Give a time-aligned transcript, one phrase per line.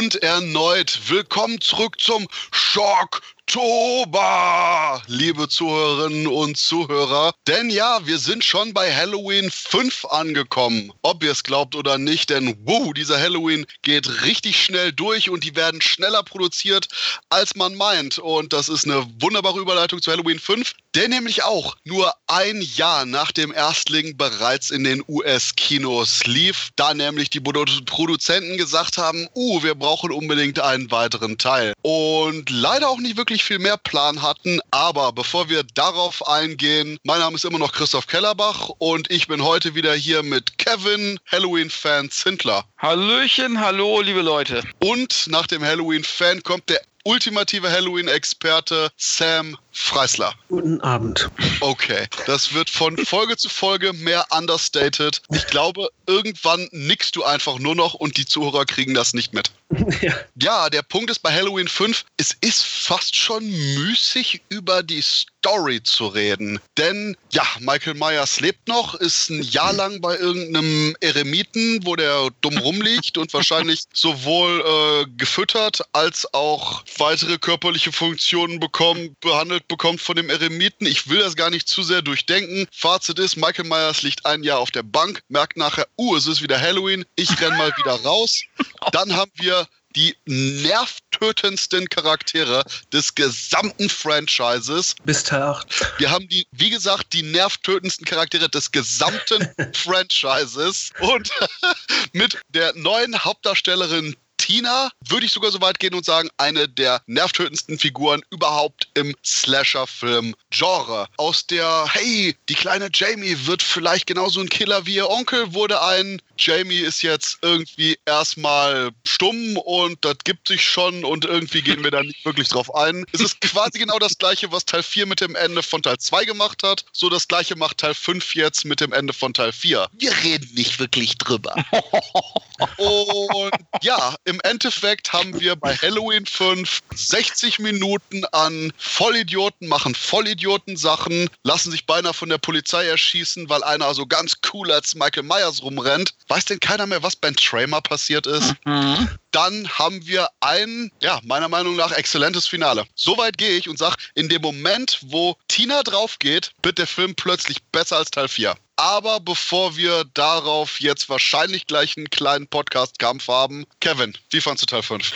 [0.00, 0.98] Und erneut.
[1.08, 3.20] Willkommen zurück zum Schock
[3.52, 7.32] Oktober, liebe Zuhörerinnen und Zuhörer.
[7.48, 10.92] Denn ja, wir sind schon bei Halloween 5 angekommen.
[11.02, 15.42] Ob ihr es glaubt oder nicht, denn wow, dieser Halloween geht richtig schnell durch und
[15.42, 16.86] die werden schneller produziert,
[17.28, 18.20] als man meint.
[18.20, 23.04] Und das ist eine wunderbare Überleitung zu Halloween 5, der nämlich auch nur ein Jahr
[23.04, 29.62] nach dem Erstling bereits in den US-Kinos lief, da nämlich die Produzenten gesagt haben, uh,
[29.64, 31.72] wir brauchen unbedingt einen weiteren Teil.
[31.82, 34.60] Und leider auch nicht wirklich viel mehr Plan hatten.
[34.70, 39.42] Aber bevor wir darauf eingehen, mein Name ist immer noch Christoph Kellerbach und ich bin
[39.42, 42.64] heute wieder hier mit Kevin, Halloween-Fan Zindler.
[42.78, 44.62] Hallöchen, hallo, liebe Leute.
[44.78, 50.34] Und nach dem Halloween-Fan kommt der ultimative Halloween-Experte Sam Freisler.
[50.48, 51.30] Guten Abend.
[51.60, 55.22] Okay, das wird von Folge zu Folge mehr understated.
[55.32, 59.50] Ich glaube, irgendwann nickst du einfach nur noch und die Zuhörer kriegen das nicht mit.
[60.00, 60.14] Ja.
[60.36, 65.82] ja, der Punkt ist bei Halloween 5, es ist fast schon müßig über die Story
[65.82, 66.58] zu reden.
[66.76, 72.30] Denn ja, Michael Myers lebt noch, ist ein Jahr lang bei irgendeinem Eremiten, wo der
[72.40, 80.00] dumm rumliegt und wahrscheinlich sowohl äh, gefüttert als auch weitere körperliche Funktionen bekommen, behandelt bekommt
[80.00, 80.86] von dem Eremiten.
[80.86, 82.66] Ich will das gar nicht zu sehr durchdenken.
[82.72, 86.42] Fazit ist, Michael Myers liegt ein Jahr auf der Bank, merkt nachher, uh, es ist
[86.42, 88.42] wieder Halloween, ich renn mal wieder raus.
[88.92, 94.94] Dann haben wir die nervtötendsten Charaktere des gesamten Franchises.
[95.04, 95.66] Bis Teil 8.
[95.98, 100.90] Wir haben die, wie gesagt, die nervtötendsten Charaktere des gesamten Franchises.
[101.00, 101.30] Und
[102.12, 107.02] mit der neuen Hauptdarstellerin Tina würde ich sogar so weit gehen und sagen, eine der
[107.06, 111.06] nervtötendsten Figuren überhaupt im Slasher-Film-Genre.
[111.18, 115.82] Aus der, hey, die kleine Jamie wird vielleicht genauso ein Killer wie ihr Onkel, wurde
[115.82, 121.84] ein Jamie ist jetzt irgendwie erstmal stumm und das gibt sich schon und irgendwie gehen
[121.84, 123.04] wir da nicht wirklich drauf ein.
[123.12, 126.24] Es ist quasi genau das gleiche, was Teil 4 mit dem Ende von Teil 2
[126.24, 126.84] gemacht hat.
[126.92, 129.88] So das gleiche macht Teil 5 jetzt mit dem Ende von Teil 4.
[129.92, 131.54] Wir reden nicht wirklich drüber.
[132.76, 133.52] und
[133.82, 141.70] ja, im Endeffekt haben wir bei Halloween 5 60 Minuten an Vollidioten machen Vollidioten-Sachen, lassen
[141.70, 146.14] sich beinahe von der Polizei erschießen, weil einer so ganz cool als Michael Myers rumrennt.
[146.30, 148.54] Weiß denn keiner mehr, was beim Tramer passiert ist?
[148.64, 149.08] Mhm.
[149.32, 152.84] Dann haben wir ein, ja, meiner Meinung nach exzellentes Finale.
[152.94, 157.16] Soweit gehe ich und sage, in dem Moment, wo Tina drauf geht, wird der Film
[157.16, 158.54] plötzlich besser als Teil 4.
[158.76, 164.66] Aber bevor wir darauf jetzt wahrscheinlich gleich einen kleinen Podcast-Kampf haben, Kevin, wie fandest du
[164.66, 165.12] Teil 5?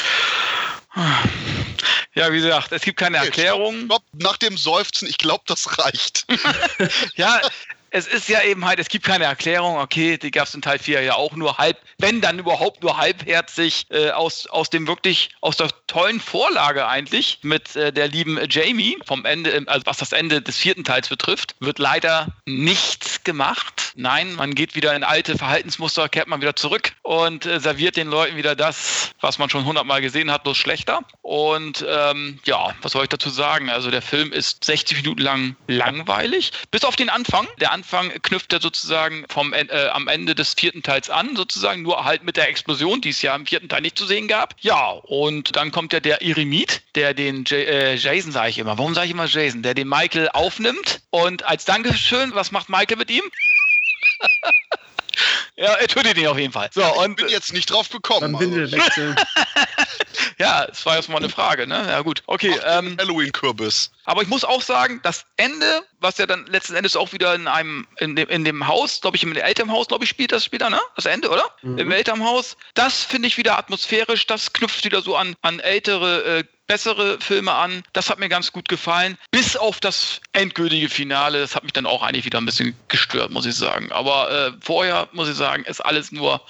[2.15, 3.85] Ja, wie gesagt, es gibt keine Erklärung.
[3.85, 4.23] Stopp, stopp.
[4.23, 6.27] Nach dem Seufzen, ich glaube, das reicht.
[7.17, 7.41] ja,
[7.95, 10.81] es ist ja eben halt, es gibt keine Erklärung, okay, die gab es in Teil
[10.81, 15.31] 4 ja auch nur halb, wenn dann überhaupt nur halbherzig äh, aus, aus dem wirklich,
[15.41, 20.11] aus der tollen Vorlage eigentlich mit äh, der lieben Jamie vom Ende, also was das
[20.11, 23.93] Ende des vierten Teils betrifft, wird leider nichts gemacht.
[23.95, 28.09] Nein, man geht wieder in alte Verhaltensmuster, kehrt man wieder zurück und äh, serviert den
[28.09, 31.03] Leuten wieder das, was man schon hundertmal gesehen hat, bloß schlechter.
[31.23, 33.71] Und ähm, ja, was soll ich dazu sagen?
[33.71, 37.47] Also der Film ist 60 Minuten lang langweilig, bis auf den Anfang.
[37.61, 41.83] Der Anfang Anfang knüpft er sozusagen vom, äh, am Ende des vierten Teils an, sozusagen,
[41.83, 44.55] nur halt mit der Explosion, die es ja im vierten Teil nicht zu sehen gab.
[44.61, 48.79] Ja, und dann kommt ja der Eremit, der den J äh, Jason, sage ich immer,
[48.79, 52.97] warum sage ich immer Jason, der den Michael aufnimmt und als Dankeschön, was macht Michael
[52.97, 53.25] mit ihm?
[55.57, 56.69] Ja, er tötet ihn auf jeden Fall.
[56.75, 58.33] So, und ich bin jetzt nicht drauf gekommen.
[58.33, 58.77] Dann Windel also.
[58.77, 59.15] wechseln.
[60.39, 61.85] ja, das war jetzt mal eine Frage, ne?
[61.89, 62.23] Ja, gut.
[62.27, 62.59] Okay.
[62.65, 63.91] Ähm, Halloween-Kürbis.
[64.05, 67.49] Aber ich muss auch sagen, das Ende, was ja dann letzten Endes auch wieder in
[67.49, 70.71] einem, in dem, in dem Haus, glaube ich, im Elternhaus, glaube ich, spielt das später,
[70.71, 70.81] ne?
[70.97, 71.45] Das Ende, oder?
[71.63, 71.79] Mhm.
[71.79, 72.57] Im Elternhaus.
[72.75, 77.53] Das finde ich wieder atmosphärisch, das knüpft wieder so an, an ältere äh, bessere Filme
[77.53, 77.83] an.
[77.93, 79.19] Das hat mir ganz gut gefallen.
[79.31, 81.41] Bis auf das endgültige Finale.
[81.41, 83.93] Das hat mich dann auch eigentlich wieder ein bisschen gestört, muss ich sagen.
[83.93, 86.41] Aber äh, vorher, muss ich sagen, ist alles nur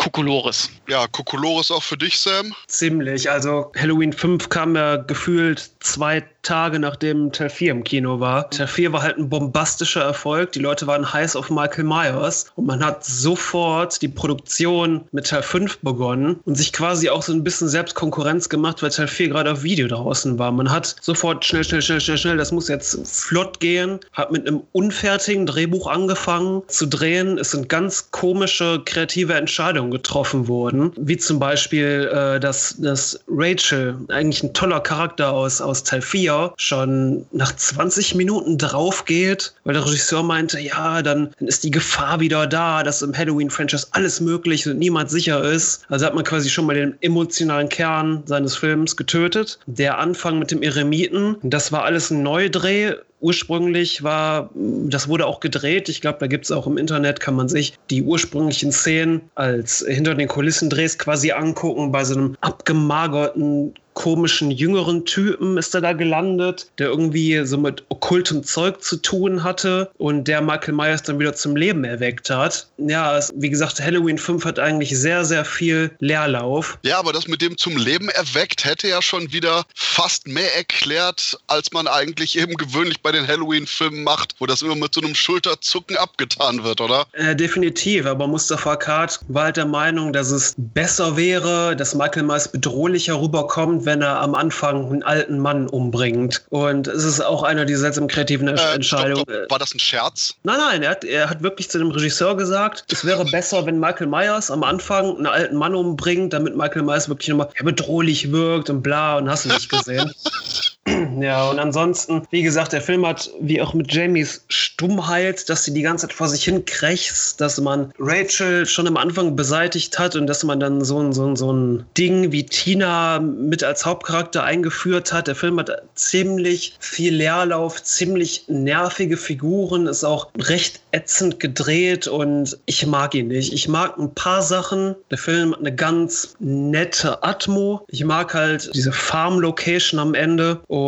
[0.00, 0.70] Kokolores.
[0.88, 2.54] Ja, Kokolores auch für dich, Sam?
[2.68, 3.30] Ziemlich.
[3.30, 8.48] Also Halloween 5 kam ja gefühlt zwei Tage nachdem Teil 4 im Kino war.
[8.50, 10.52] Teil 4 war halt ein bombastischer Erfolg.
[10.52, 15.42] Die Leute waren heiß auf Michael Myers und man hat sofort die Produktion mit Teil
[15.42, 19.28] 5 begonnen und sich quasi auch so ein bisschen selbst Konkurrenz gemacht, weil Teil 4
[19.28, 20.50] gerade auf Video draußen war.
[20.50, 24.46] Man hat sofort schnell, schnell, schnell, schnell, schnell, das muss jetzt flott gehen, hat mit
[24.46, 27.38] einem unfertigen Drehbuch angefangen zu drehen.
[27.38, 33.96] Es sind ganz komische kreative Entscheidungen getroffen wurden, wie zum Beispiel, äh, dass, dass Rachel,
[34.08, 39.54] eigentlich ein toller Charakter aus, aus Teil 4, 4 schon nach 20 Minuten drauf geht,
[39.64, 43.88] weil der Regisseur meinte, ja, dann, dann ist die Gefahr wieder da, dass im Halloween-Franchise
[43.92, 45.84] alles möglich und niemand sicher ist.
[45.88, 49.58] Also hat man quasi schon mal den emotionalen Kern seines Films getötet.
[49.66, 55.40] Der Anfang mit dem Eremiten, das war alles ein Neudreh ursprünglich war, das wurde auch
[55.40, 55.88] gedreht.
[55.88, 59.84] Ich glaube, da gibt es auch im Internet, kann man sich die ursprünglichen Szenen als
[59.86, 65.80] hinter den Kulissen Drehs quasi angucken bei so einem abgemagerten komischen jüngeren Typen ist er
[65.80, 71.02] da gelandet, der irgendwie so mit okkultem Zeug zu tun hatte und der Michael Myers
[71.02, 72.68] dann wieder zum Leben erweckt hat.
[72.78, 76.78] Ja, es, wie gesagt, Halloween 5 hat eigentlich sehr, sehr viel Leerlauf.
[76.82, 81.38] Ja, aber das mit dem zum Leben erweckt hätte ja schon wieder fast mehr erklärt,
[81.48, 85.14] als man eigentlich eben gewöhnlich bei den Halloween-Filmen macht, wo das immer mit so einem
[85.14, 87.06] Schulterzucken abgetan wird, oder?
[87.12, 92.24] Äh, definitiv, aber Mustafa Kart war halt der Meinung, dass es besser wäre, dass Michael
[92.24, 96.44] Myers bedrohlicher rüberkommt, wenn er am Anfang einen alten Mann umbringt.
[96.50, 99.24] Und es ist auch einer dieser seltsamen kreativen äh, Entscheidungen.
[99.48, 100.34] War das ein Scherz?
[100.42, 103.78] Nein, nein, er hat, er hat wirklich zu dem Regisseur gesagt, es wäre besser, wenn
[103.78, 108.70] Michael Myers am Anfang einen alten Mann umbringt, damit Michael Myers wirklich nochmal bedrohlich wirkt
[108.70, 110.12] und bla und hast du nicht gesehen.
[111.20, 115.74] Ja, und ansonsten, wie gesagt, der Film hat, wie auch mit Jamies Stummheit, dass sie
[115.74, 120.16] die ganze Zeit vor sich hin krächzt, dass man Rachel schon am Anfang beseitigt hat
[120.16, 123.84] und dass man dann so ein, so ein, so ein Ding wie Tina mit als
[123.84, 125.28] Hauptcharakter eingeführt hat.
[125.28, 132.58] Der Film hat ziemlich viel Leerlauf, ziemlich nervige Figuren, ist auch recht ätzend gedreht und
[132.66, 133.52] ich mag ihn nicht.
[133.52, 134.94] Ich mag ein paar Sachen.
[135.10, 137.84] Der Film hat eine ganz nette Atmo.
[137.88, 140.79] Ich mag halt diese Farm-Location am Ende und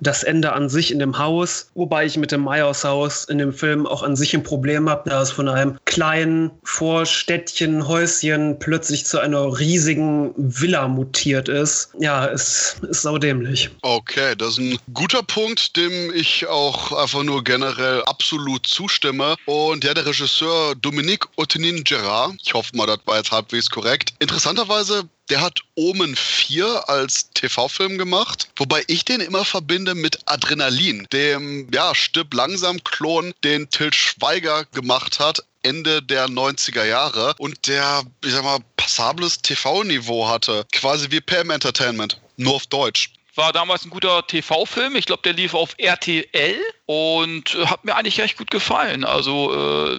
[0.00, 3.52] das Ende an sich in dem Haus, wobei ich mit dem Meyers Haus in dem
[3.52, 9.06] Film auch an sich ein Problem habe, da es von einem kleinen Vorstädtchen, Häuschen plötzlich
[9.06, 11.90] zu einer riesigen Villa mutiert ist.
[11.98, 13.70] Ja, es ist saudämlich.
[13.82, 19.36] Okay, das ist ein guter Punkt, dem ich auch einfach nur generell absolut zustimme.
[19.46, 24.14] Und ja, der Regisseur Dominique Otenin-Gerard, ich hoffe mal, das war jetzt halbwegs korrekt.
[24.18, 31.06] Interessanterweise der hat Omen 4 als TV-Film gemacht, wobei ich den immer verbinde mit Adrenalin,
[31.12, 35.42] dem ja, Stipp langsam Klon, den Til Schweiger gemacht hat.
[35.62, 40.64] Ende der 90er Jahre und der, ich sag mal, passables TV-Niveau hatte.
[40.70, 43.10] Quasi wie Pam Entertainment, nur auf Deutsch.
[43.36, 44.96] War damals ein guter TV-Film.
[44.96, 46.56] Ich glaube, der lief auf RTL
[46.86, 49.04] und äh, hat mir eigentlich recht gut gefallen.
[49.04, 49.98] Also, äh,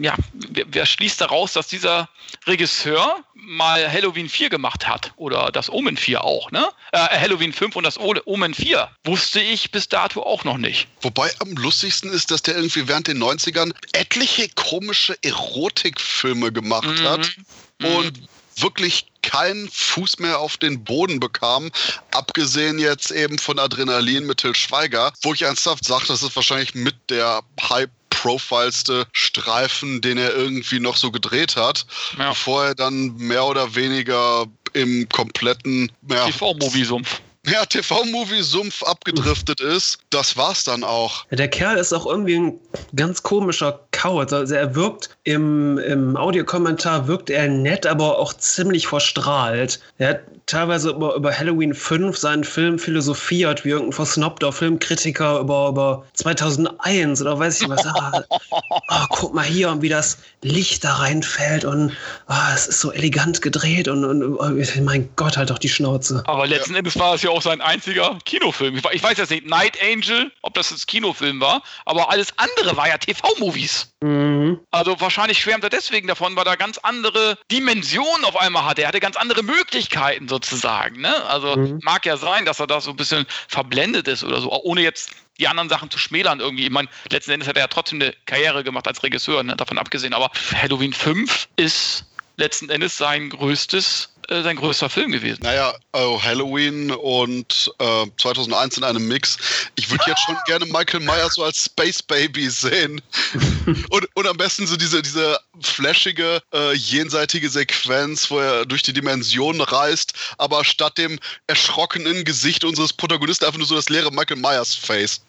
[0.00, 2.08] ja, wer, wer, schließt daraus, dass dieser
[2.46, 6.68] Regisseur mal Halloween 4 gemacht hat oder das Omen 4 auch, ne?
[6.92, 10.88] Äh, Halloween 5 und das Omen 4 wusste ich bis dato auch noch nicht.
[11.02, 17.08] Wobei am lustigsten ist, dass der irgendwie während den 90ern etliche komische Erotikfilme gemacht mhm.
[17.08, 17.36] hat
[17.82, 21.70] und mhm wirklich keinen Fuß mehr auf den Boden bekam,
[22.12, 26.74] abgesehen jetzt eben von Adrenalin mit Till Schweiger, wo ich ernsthaft sage, das ist wahrscheinlich
[26.74, 31.86] mit der Hype profilste Streifen, den er irgendwie noch so gedreht hat,
[32.18, 32.30] ja.
[32.30, 39.98] bevor er dann mehr oder weniger im kompletten ja, TV-Movie-Sumpf ja, TV-Movie-Sumpf abgedriftet ist.
[40.10, 41.26] Das war's dann auch.
[41.30, 42.60] Der Kerl ist auch irgendwie ein
[42.94, 44.32] ganz komischer Coward.
[44.32, 49.80] Also er wirkt im, im Audiokommentar wirkt er nett, aber auch ziemlich verstrahlt.
[49.98, 55.68] Er hat teilweise über, über Halloween 5 seinen Film philosophiert, wie irgendein versnobter Filmkritiker über,
[55.68, 57.86] über 2001 oder weiß ich was.
[57.86, 58.22] Ah,
[58.60, 61.92] oh, guck mal hier, wie das Licht da reinfällt und
[62.26, 66.22] ah, es ist so elegant gedreht und, und oh, mein Gott, halt doch die Schnauze.
[66.26, 68.80] Aber letzten Endes war es ja auch sein einziger Kinofilm.
[68.92, 72.88] Ich, weiß jetzt nicht, Night Angel, ob das jetzt Kinofilm war, aber alles andere war
[72.88, 73.92] ja TV-Movies.
[74.00, 74.60] Mhm.
[74.70, 78.82] Also wahrscheinlich schwärmt er deswegen davon, weil er ganz andere Dimensionen auf einmal hatte.
[78.82, 81.00] Er hatte ganz andere Möglichkeiten sozusagen.
[81.00, 81.24] Ne?
[81.26, 81.80] Also mhm.
[81.82, 85.10] mag ja sein, dass er da so ein bisschen verblendet ist oder so, ohne jetzt
[85.38, 86.64] die anderen Sachen zu schmälern irgendwie.
[86.64, 89.56] Ich meine, letzten Endes hat er ja trotzdem eine Karriere gemacht als Regisseur, ne?
[89.56, 90.14] davon abgesehen.
[90.14, 92.04] Aber Halloween 5 ist
[92.36, 95.40] letzten Endes sein größtes äh, sein größter Film gewesen.
[95.42, 99.38] Naja, also Halloween und äh, 2001 in einem Mix.
[99.76, 103.00] Ich würde jetzt schon gerne Michael Myers so als Space Baby sehen.
[103.90, 108.92] und, und am besten so diese, diese flashige, äh, jenseitige Sequenz, wo er durch die
[108.92, 114.36] Dimension reist, aber statt dem erschrockenen Gesicht unseres Protagonisten einfach nur so das leere Michael
[114.36, 115.20] Myers Face.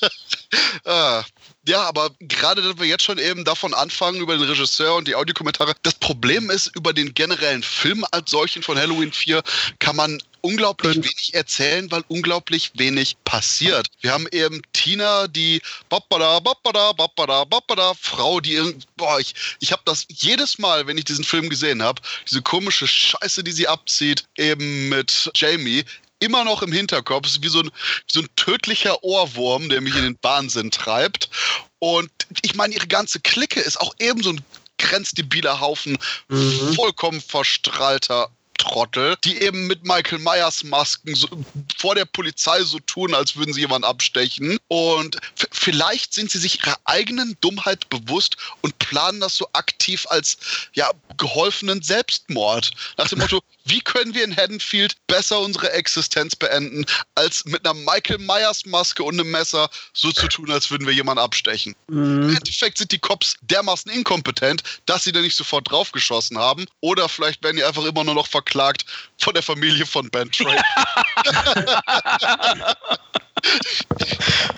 [0.84, 1.24] ah,
[1.68, 5.14] ja, aber gerade, dass wir jetzt schon eben davon anfangen, über den Regisseur und die
[5.14, 5.74] Audiokommentare.
[5.82, 9.42] Das Problem ist, über den generellen Film als solchen von Halloween 4
[9.78, 13.88] kann man unglaublich wenig erzählen, weil unglaublich wenig passiert.
[14.00, 19.72] Wir haben eben Tina, die babada, babada, babada, babada, Frau, die irgendwie, boah, ich, ich
[19.72, 23.68] habe das jedes Mal, wenn ich diesen Film gesehen habe, diese komische Scheiße, die sie
[23.68, 25.84] abzieht, eben mit Jamie,
[26.20, 27.26] immer noch im Hinterkopf.
[27.26, 30.70] Es ist wie so, ein, wie so ein tödlicher Ohrwurm, der mich in den Wahnsinn
[30.70, 31.28] treibt.
[31.78, 32.10] Und
[32.42, 34.44] ich meine, ihre ganze Clique ist auch eben so ein
[34.78, 35.98] grenzdebiler Haufen
[36.28, 36.74] mhm.
[36.74, 41.28] vollkommen verstrahlter Trottel, die eben mit Michael Myers Masken so,
[41.78, 44.58] vor der Polizei so tun, als würden sie jemanden abstechen.
[44.66, 45.16] Und
[45.52, 50.38] vielleicht sind sie sich ihrer eigenen Dummheit bewusst und planen das so aktiv als
[50.74, 52.72] ja, geholfenen Selbstmord.
[52.98, 57.74] Nach dem Motto, wie können wir in Haddonfield besser unsere Existenz beenden, als mit einer
[57.74, 61.74] Michael Myers Maske und einem Messer so zu tun, als würden wir jemanden abstechen.
[61.88, 62.22] Mhm.
[62.22, 66.66] Im Endeffekt sind die Cops dermaßen inkompetent, dass sie da nicht sofort draufgeschossen haben.
[66.80, 68.84] Oder vielleicht werden die einfach immer nur noch verklagt
[69.18, 70.56] von der Familie von Ben Trey.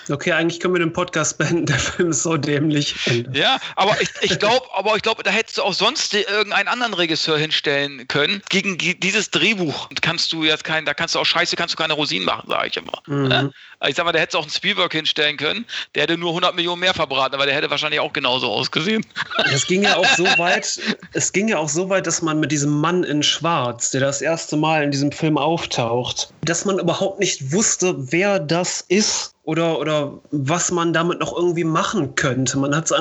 [0.09, 1.67] Okay, eigentlich können wir den Podcast beenden.
[1.67, 2.95] Der Film ist so dämlich.
[3.33, 6.95] Ja, aber ich, ich glaube, aber ich glaube, da hättest du auch sonst irgendeinen anderen
[6.95, 8.43] Regisseur hinstellen können.
[8.49, 11.93] Gegen dieses Drehbuch kannst du jetzt kein, da kannst du auch Scheiße, kannst du keine
[11.93, 13.03] Rosinen machen, sage ich immer.
[13.07, 13.53] Mhm.
[13.89, 15.65] Ich sag mal, der hätte auch einen Spielberg hinstellen können.
[15.95, 19.05] Der hätte nur 100 Millionen mehr verbraten, aber der hätte wahrscheinlich auch genauso ausgesehen.
[19.55, 20.79] Es ging ja auch so weit,
[21.15, 24.21] es ging ja auch so weit, dass man mit diesem Mann in Schwarz, der das
[24.21, 29.79] erste Mal in diesem Film auftaucht, dass man überhaupt nicht wusste, wer das ist oder,
[29.79, 32.59] oder was man damit noch irgendwie machen könnte.
[32.59, 32.95] Man hat es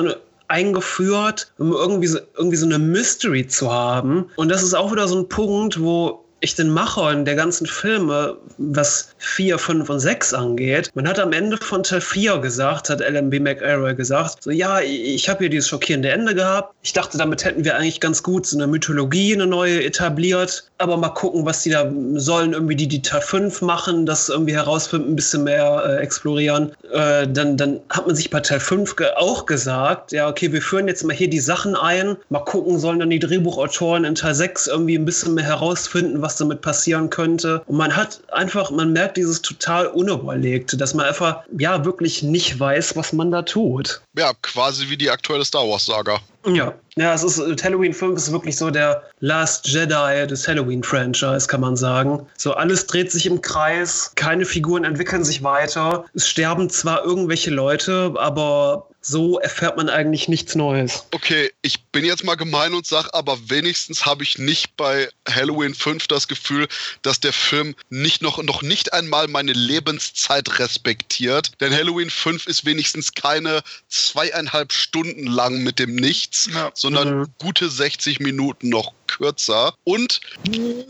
[0.48, 4.30] eingeführt, um irgendwie so, irgendwie so eine Mystery zu haben.
[4.36, 8.36] Und das ist auch wieder so ein Punkt, wo ich den Machern der ganzen Filme,
[8.58, 13.00] was 4, 5 und 6 angeht, man hat am Ende von Teil 4 gesagt, hat
[13.00, 16.74] LMB McArrow gesagt, so ja, ich habe hier dieses schockierende Ende gehabt.
[16.82, 20.69] Ich dachte, damit hätten wir eigentlich ganz gut so eine Mythologie, eine neue etabliert.
[20.80, 24.54] Aber mal gucken, was die da sollen, irgendwie die, die Teil 5 machen, das irgendwie
[24.54, 26.72] herausfinden, ein bisschen mehr äh, explorieren.
[26.92, 30.62] Äh, dann, dann hat man sich bei Teil 5 ge auch gesagt, ja, okay, wir
[30.62, 32.16] führen jetzt mal hier die Sachen ein.
[32.30, 36.30] Mal gucken, sollen dann die Drehbuchautoren in Teil 6 irgendwie ein bisschen mehr herausfinden, was
[36.30, 37.62] was damit passieren könnte.
[37.66, 42.60] Und man hat einfach, man merkt dieses total Unüberlegte, dass man einfach, ja, wirklich nicht
[42.60, 44.00] weiß, was man da tut.
[44.20, 46.20] Ja, quasi wie die aktuelle Star Wars-Saga.
[46.44, 51.62] Ja, ja, es ist Halloween 5 ist wirklich so der Last Jedi des Halloween-Franchise, kann
[51.62, 52.26] man sagen.
[52.36, 56.04] So, alles dreht sich im Kreis, keine Figuren entwickeln sich weiter.
[56.12, 61.06] Es sterben zwar irgendwelche Leute, aber so erfährt man eigentlich nichts Neues.
[61.12, 65.74] Okay, ich bin jetzt mal gemein und sag, aber wenigstens habe ich nicht bei Halloween
[65.74, 66.68] 5 das Gefühl,
[67.02, 71.52] dass der Film nicht noch, noch nicht einmal meine Lebenszeit respektiert.
[71.60, 76.70] Denn Halloween 5 ist wenigstens keine zweieinhalb Stunden lang mit dem Nichts, ja.
[76.74, 77.26] sondern mhm.
[77.38, 79.74] gute 60 Minuten noch kürzer.
[79.84, 80.20] Und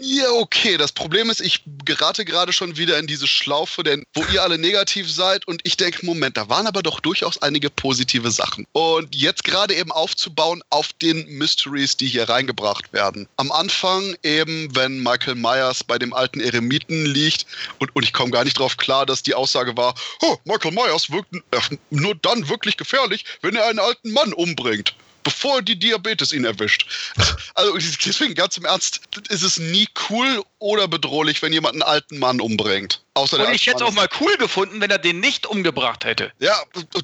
[0.00, 4.24] ja, okay, das Problem ist, ich gerate gerade schon wieder in diese Schlaufe, denn wo
[4.32, 8.30] ihr alle negativ seid und ich denke, Moment, da waren aber doch durchaus einige positive
[8.30, 8.66] Sachen.
[8.72, 13.26] Und jetzt gerade eben aufzubauen auf den Mysteries, die hier reingebracht werden.
[13.36, 17.46] Am Anfang eben, wenn Michael Myers bei dem alten Eremiten liegt
[17.78, 21.10] und, und ich komme gar nicht drauf klar, dass die Aussage war, oh, Michael Myers
[21.10, 26.32] wirkt äh, nur dann wirklich gefährlich, wenn er einen alten Mann umbringt bevor die Diabetes
[26.32, 26.86] ihn erwischt.
[27.54, 32.18] Also deswegen ganz im Ernst, ist es nie cool oder bedrohlich, wenn jemand einen alten
[32.18, 33.02] Mann umbringt.
[33.14, 36.32] Außer und ich hätte es auch mal cool gefunden, wenn er den nicht umgebracht hätte.
[36.38, 36.56] Ja,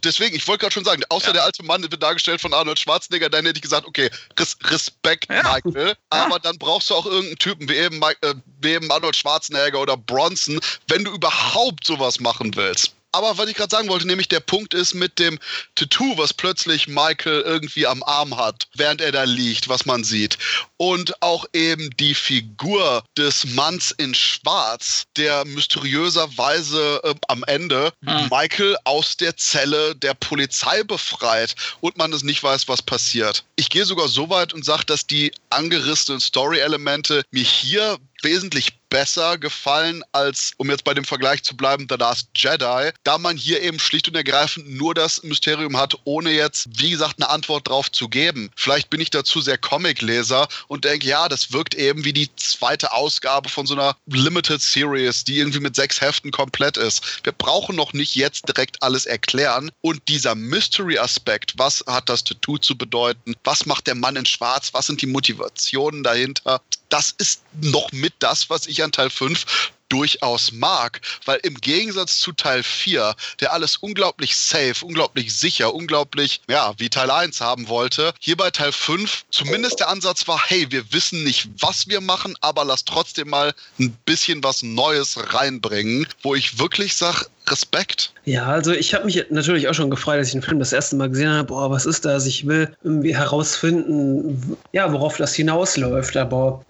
[0.03, 1.33] deswegen, ich wollte gerade schon sagen, außer ja.
[1.35, 4.09] der alte Mann wird dargestellt von Arnold Schwarzenegger, dann hätte ich gesagt, okay,
[4.39, 5.43] Res Respekt, ja.
[5.43, 5.95] Michael.
[6.11, 6.39] Aber ja.
[6.39, 10.59] dann brauchst du auch irgendeinen Typen wie eben, äh, wie eben Arnold Schwarzenegger oder Bronson,
[10.89, 12.96] wenn du überhaupt sowas machen willst.
[13.17, 15.39] Aber was ich gerade sagen wollte, nämlich der Punkt ist mit dem
[15.75, 20.37] Tattoo, was plötzlich Michael irgendwie am Arm hat, während er da liegt, was man sieht.
[20.77, 28.29] Und auch eben die Figur des Manns in Schwarz, der mysteriöserweise äh, am Ende hm.
[28.29, 33.45] Michael aus der Zelle der Polizei befreit und man es nicht weiß, was passiert.
[33.57, 39.39] Ich gehe sogar so weit und sage, dass die angerissenen Story-Elemente mir hier wesentlich besser
[39.39, 43.63] gefallen als, um jetzt bei dem Vergleich zu bleiben, The Last Jedi, da man hier
[43.63, 47.91] eben schlicht und ergreifend nur das Mysterium hat, ohne jetzt, wie gesagt, eine Antwort drauf
[47.91, 48.51] zu geben.
[48.57, 52.93] Vielleicht bin ich dazu sehr Comicleser und denke, ja, das wirkt eben wie die zweite
[52.93, 57.03] Ausgabe von so einer Limited Series, die irgendwie mit sechs Heften komplett ist.
[57.25, 62.59] Wir brauchen noch nicht jetzt direkt alles erklären und dieser Mystery-Aspekt, was hat das Tattoo
[62.59, 67.43] zu bedeuten, was macht der Mann in Schwarz, was sind die Motivationen dahinter, das ist
[67.61, 72.63] noch mit das, was ich an Teil 5 durchaus mag, weil im Gegensatz zu Teil
[72.63, 78.37] 4, der alles unglaublich safe, unglaublich sicher, unglaublich, ja, wie Teil 1 haben wollte, hier
[78.37, 82.65] bei Teil 5 zumindest der Ansatz war, hey, wir wissen nicht, was wir machen, aber
[82.65, 88.13] lass trotzdem mal ein bisschen was Neues reinbringen, wo ich wirklich sage, Respekt.
[88.27, 90.97] Ja, also ich habe mich natürlich auch schon gefreut, als ich den Film das erste
[90.97, 91.47] Mal gesehen habe.
[91.47, 92.27] Boah, was ist das?
[92.27, 96.17] Ich will irgendwie herausfinden, ja, worauf das hinausläuft.
[96.17, 96.65] Aber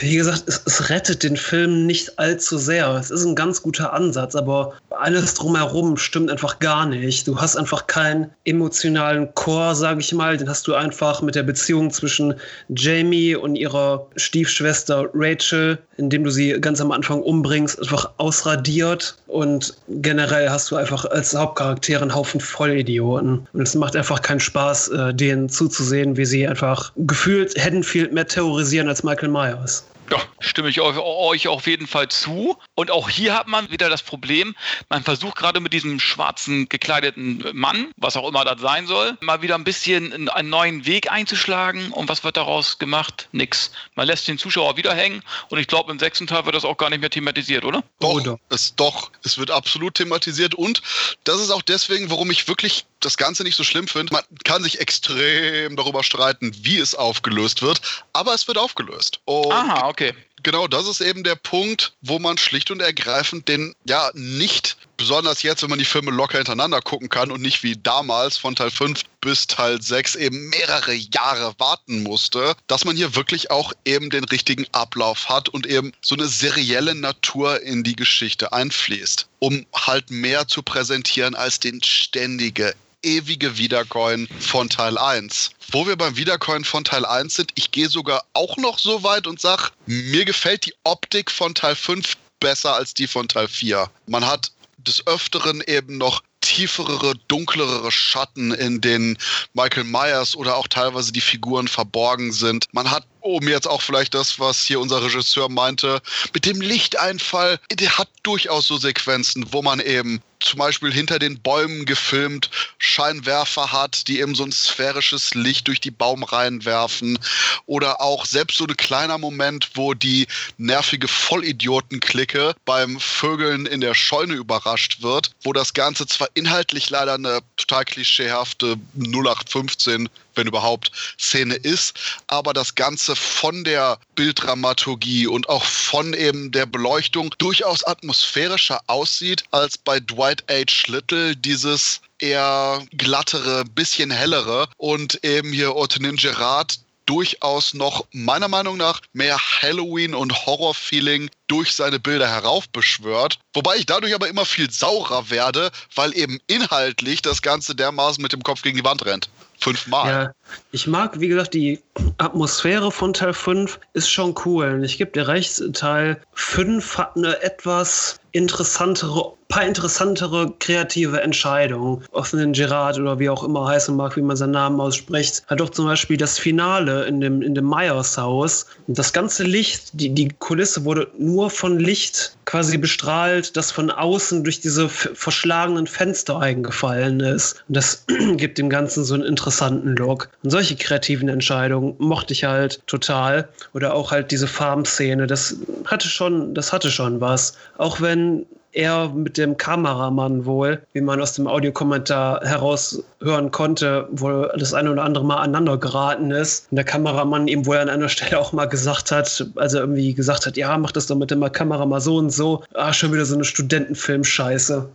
[0.00, 2.88] wie gesagt, es, es rettet den Film nicht allzu sehr.
[2.94, 7.28] Es ist ein ganz guter Ansatz, aber alles drumherum stimmt einfach gar nicht.
[7.28, 10.38] Du hast einfach keinen emotionalen Chor, sage ich mal.
[10.38, 12.32] Den hast du einfach mit der Beziehung zwischen
[12.70, 19.16] Jamie und ihrer Stiefschwester Rachel, indem du sie ganz am Anfang umbringst, einfach ausradiert.
[19.26, 23.46] Und generell hast du einfach als Hauptcharaktere einen Haufen Vollidioten.
[23.52, 28.26] Und es macht einfach keinen Spaß, äh, denen zuzusehen, wie sie einfach gefühlt Haddonfield mehr
[28.26, 29.84] terrorisieren als Michael Myers.
[30.10, 32.58] Ja, stimme ich euch auf jeden Fall zu.
[32.74, 34.54] Und auch hier hat man wieder das Problem,
[34.88, 39.42] man versucht gerade mit diesem schwarzen gekleideten Mann, was auch immer das sein soll, mal
[39.42, 41.90] wieder ein bisschen einen neuen Weg einzuschlagen.
[41.90, 43.28] Und was wird daraus gemacht?
[43.32, 43.72] Nix.
[43.94, 46.76] Man lässt den Zuschauer wieder hängen und ich glaube, im sechsten Teil wird das auch
[46.76, 47.82] gar nicht mehr thematisiert, oder?
[48.00, 48.38] Doch, oder?
[48.50, 50.82] Es, doch, es wird absolut thematisiert und
[51.24, 54.12] das ist auch deswegen, warum ich wirklich das Ganze nicht so schlimm finde.
[54.12, 57.80] Man kann sich extrem darüber streiten, wie es aufgelöst wird,
[58.12, 59.20] aber es wird aufgelöst.
[59.24, 60.14] Und Aha, okay.
[60.44, 65.42] Genau, das ist eben der Punkt, wo man schlicht und ergreifend den, ja, nicht, besonders
[65.42, 68.70] jetzt, wenn man die Filme locker hintereinander gucken kann und nicht wie damals von Teil
[68.70, 74.10] 5 bis Teil 6 eben mehrere Jahre warten musste, dass man hier wirklich auch eben
[74.10, 79.64] den richtigen Ablauf hat und eben so eine serielle Natur in die Geschichte einfließt, um
[79.74, 85.50] halt mehr zu präsentieren als den ständige, ewige Wiedercoin von Teil 1.
[85.70, 89.26] Wo wir beim Wiedercoin von Teil 1 sind, ich gehe sogar auch noch so weit
[89.26, 93.90] und sage, mir gefällt die Optik von Teil 5 besser als die von Teil 4.
[94.06, 99.16] Man hat des Öfteren eben noch tiefere, dunklere Schatten, in denen
[99.54, 102.66] Michael Myers oder auch teilweise die Figuren verborgen sind.
[102.72, 106.02] Man hat, um jetzt auch vielleicht das, was hier unser Regisseur meinte,
[106.34, 111.40] mit dem Lichteinfall, der hat durchaus so Sequenzen, wo man eben zum Beispiel hinter den
[111.40, 117.18] Bäumen gefilmt Scheinwerfer hat, die eben so ein sphärisches Licht durch die Baumreihen werfen.
[117.66, 120.26] Oder auch selbst so ein kleiner Moment, wo die
[120.58, 127.14] nervige Vollidioten-Clique beim Vögeln in der Scheune überrascht wird, wo das Ganze zwar inhaltlich leider
[127.14, 131.94] eine total klischeehafte 0815 wenn überhaupt, Szene ist,
[132.26, 139.44] aber das Ganze von der Bilddramaturgie und auch von eben der Beleuchtung durchaus atmosphärischer aussieht
[139.50, 140.86] als bei Dwight H.
[140.88, 148.76] Little dieses eher glattere, bisschen hellere und eben hier Ottonin Gerard durchaus noch meiner Meinung
[148.76, 153.38] nach mehr Halloween und Horror-Feeling durch seine Bilder heraufbeschwört.
[153.52, 158.32] Wobei ich dadurch aber immer viel saurer werde, weil eben inhaltlich das Ganze dermaßen mit
[158.32, 159.28] dem Kopf gegen die Wand rennt.
[159.60, 160.10] Fünfmal.
[160.10, 160.32] Ja,
[160.72, 161.80] ich mag, wie gesagt, die
[162.18, 164.82] Atmosphäre von Teil 5 ist schon cool.
[164.84, 172.02] Ich gebe dir recht, Teil 5 hat eine etwas interessantere, paar interessantere kreative Entscheidungen.
[172.10, 175.70] Offenen Gerard oder wie auch immer heißen mag, wie man seinen Namen ausspricht, hat doch
[175.70, 178.66] zum Beispiel das Finale in dem, in dem Myers Haus.
[178.88, 184.42] Das ganze Licht, die, die Kulisse wurde nur von Licht quasi bestrahlt, das von außen
[184.42, 187.62] durch diese verschlagenen Fenster eingefallen ist.
[187.68, 190.30] Und das gibt dem Ganzen so einen interessanten Look.
[190.42, 193.48] Und solche kreativen Entscheidungen mochte ich halt total.
[193.72, 197.56] Oder auch halt diese Farmszene, das hatte schon, das hatte schon was.
[197.78, 204.52] Auch wenn er mit dem Kameramann wohl, wie man aus dem Audiokommentar heraushören konnte, wohl
[204.58, 206.66] das eine oder andere Mal aneinander geraten ist.
[206.70, 210.46] Und der Kameramann ihm wohl an einer Stelle auch mal gesagt hat, also irgendwie gesagt
[210.46, 212.64] hat, ja, mach das doch mit der Kamera mal so und so.
[212.74, 214.88] Ah, schon wieder so eine Studentenfilm-Scheiße.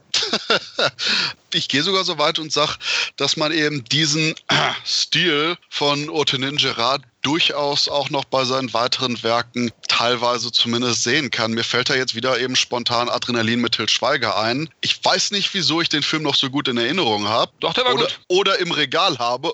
[1.54, 2.74] ich gehe sogar so weit und sage,
[3.18, 4.36] dass man eben diesen
[4.86, 11.52] Stil von Otenin Gerard durchaus auch noch bei seinen weiteren Werken teilweise zumindest sehen kann.
[11.52, 14.70] Mir fällt da jetzt wieder eben spontan Adrenalin mit Til Schweiger ein.
[14.80, 17.52] Ich weiß nicht, wieso ich den Film noch so gut in Erinnerung habe.
[17.60, 18.20] Doch, der war oder, gut.
[18.30, 19.54] Oder im Regal habe.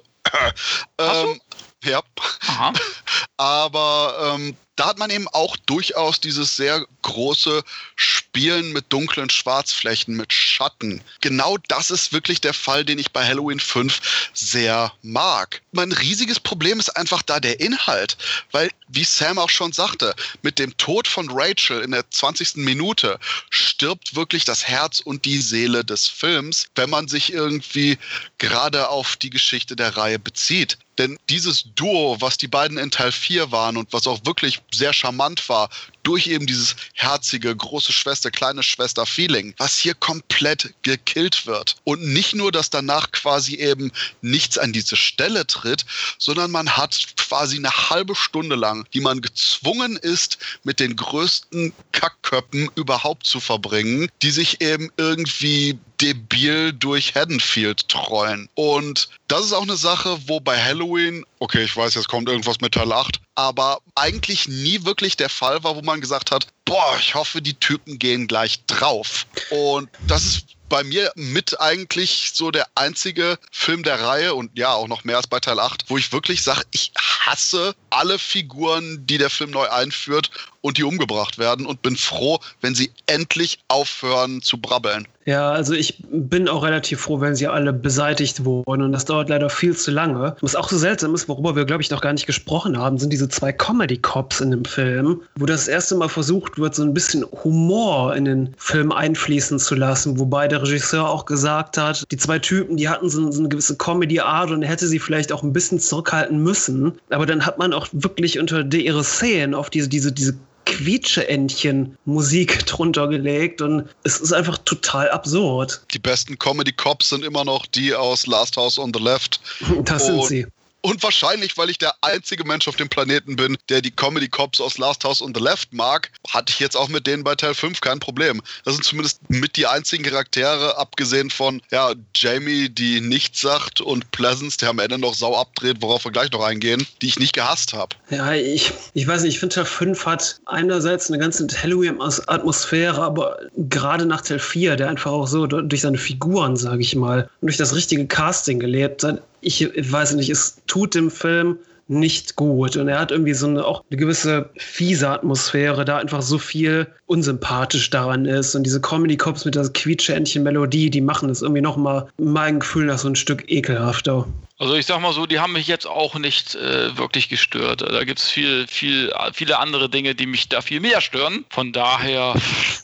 [0.99, 1.41] ähm,
[1.83, 2.01] ja.
[2.47, 2.73] Aha.
[3.37, 7.63] Aber ähm, da hat man eben auch durchaus dieses sehr große
[7.95, 11.01] Spielen mit dunklen Schwarzflächen, mit Schatten.
[11.21, 15.61] Genau das ist wirklich der Fall, den ich bei Halloween 5 sehr mag.
[15.71, 18.17] Mein riesiges Problem ist einfach da der Inhalt,
[18.51, 22.57] weil, wie Sam auch schon sagte, mit dem Tod von Rachel in der 20.
[22.57, 27.97] Minute stirbt wirklich das Herz und die Seele des Films, wenn man sich irgendwie
[28.37, 30.77] gerade auf die Geschichte der Reihe bezieht.
[30.97, 34.93] Denn dieses Duo, was die beiden in Teil 4 waren und was auch wirklich sehr
[34.93, 35.69] charmant war,
[36.05, 41.75] durch eben dieses herzige, große Schwester, kleine Schwester Feeling, was hier komplett gekillt wird.
[41.83, 43.91] Und nicht nur, dass danach quasi eben
[44.21, 45.85] nichts an diese Stelle tritt,
[46.17, 50.95] sondern man hat quasi eine halbe Stunde lang lang, die man gezwungen ist, mit den
[50.95, 58.49] größten Kackköppen überhaupt zu verbringen, die sich eben irgendwie debil durch Haddonfield trollen.
[58.55, 62.59] Und das ist auch eine Sache, wo bei Halloween, okay, ich weiß, jetzt kommt irgendwas
[62.59, 66.97] mit Teil 8, aber eigentlich nie wirklich der Fall war, wo man gesagt hat, boah,
[66.99, 69.25] ich hoffe, die Typen gehen gleich drauf.
[69.49, 74.73] Und das ist bei mir mit eigentlich so der einzige Film der Reihe und ja,
[74.73, 79.05] auch noch mehr als bei Teil 8, wo ich wirklich sage, ich hasse alle Figuren,
[79.05, 80.31] die der Film neu einführt
[80.61, 85.07] und die umgebracht werden und bin froh, wenn sie endlich aufhören zu brabbeln.
[85.27, 89.27] Ja, also ich bin auch relativ froh, wenn sie alle beseitigt wurden und das dauert
[89.27, 90.35] leider viel zu lange.
[90.41, 93.11] Was auch so seltsam ist, worüber wir, glaube ich, noch gar nicht gesprochen haben, sind
[93.11, 97.25] diese zwei Comedy-Cops in dem Film, wo das erste Mal versucht wird, so ein bisschen
[97.43, 102.37] Humor in den Film einfließen zu lassen, wobei der Regisseur auch gesagt hat, die zwei
[102.37, 105.79] Typen, die hatten so, so eine gewisse Comedy-Art und hätte sie vielleicht auch ein bisschen
[105.79, 106.93] zurückhalten müssen.
[107.09, 110.35] Aber dann hat man auch wirklich unter ihre Szenen auf diese, diese, diese
[110.65, 115.81] Quietscheentchen Musik drunter gelegt und es ist einfach total absurd.
[115.91, 119.39] Die besten Comedy Cops sind immer noch die aus Last House on the Left.
[119.83, 120.47] Das sind sie.
[120.85, 124.61] Und wahrscheinlich, weil ich der einzige Mensch auf dem Planeten bin, der die Comedy Cops
[124.61, 127.55] aus Last House on the Left mag, hatte ich jetzt auch mit denen bei Teil
[127.55, 128.39] 5 kein Problem.
[128.65, 134.11] Das sind zumindest mit die einzigen Charaktere, abgesehen von ja, Jamie, die nichts sagt, und
[134.11, 137.33] Pleasance, der am Ende noch sau abdreht, worauf wir gleich noch eingehen, die ich nicht
[137.33, 137.95] gehasst habe.
[138.11, 143.39] Ja, ich, ich weiß nicht, ich finde Teil 5 hat einerseits eine ganze Halloween-Atmosphäre, aber
[143.57, 147.47] gerade nach Teil 4, der einfach auch so durch seine Figuren, sage ich mal, und
[147.47, 152.77] durch das richtige Casting gelebt hat, ich weiß nicht, es tut dem Film nicht gut.
[152.77, 156.87] Und er hat irgendwie so eine, auch eine gewisse fiese Atmosphäre, da einfach so viel
[157.05, 158.55] unsympathisch daran ist.
[158.55, 163.07] Und diese Comedy-Cops mit der Quietschentchen-Melodie, die machen das irgendwie nochmal mein Gefühl nach so
[163.07, 164.27] ein Stück ekelhafter.
[164.57, 167.81] Also ich sag mal so, die haben mich jetzt auch nicht äh, wirklich gestört.
[167.81, 171.43] Da gibt es viel, viel, viele andere Dinge, die mich da viel mehr stören.
[171.49, 172.35] Von daher.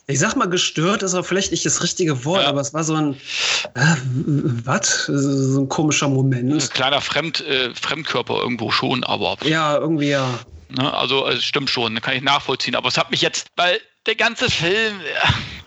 [0.08, 2.50] Ich sag mal, gestört ist aber vielleicht nicht das richtige Wort, ja.
[2.50, 3.14] aber es war so ein
[3.76, 3.96] äh,
[4.66, 5.06] was?
[5.06, 6.52] So ein komischer Moment.
[6.52, 9.38] Ein kleiner Fremd, äh, Fremdkörper irgendwo schon, aber.
[9.46, 10.40] Ja, irgendwie ja.
[10.68, 12.76] Ne, also es stimmt schon, kann ich nachvollziehen.
[12.76, 15.00] Aber es hat mich jetzt, weil der ganze Film,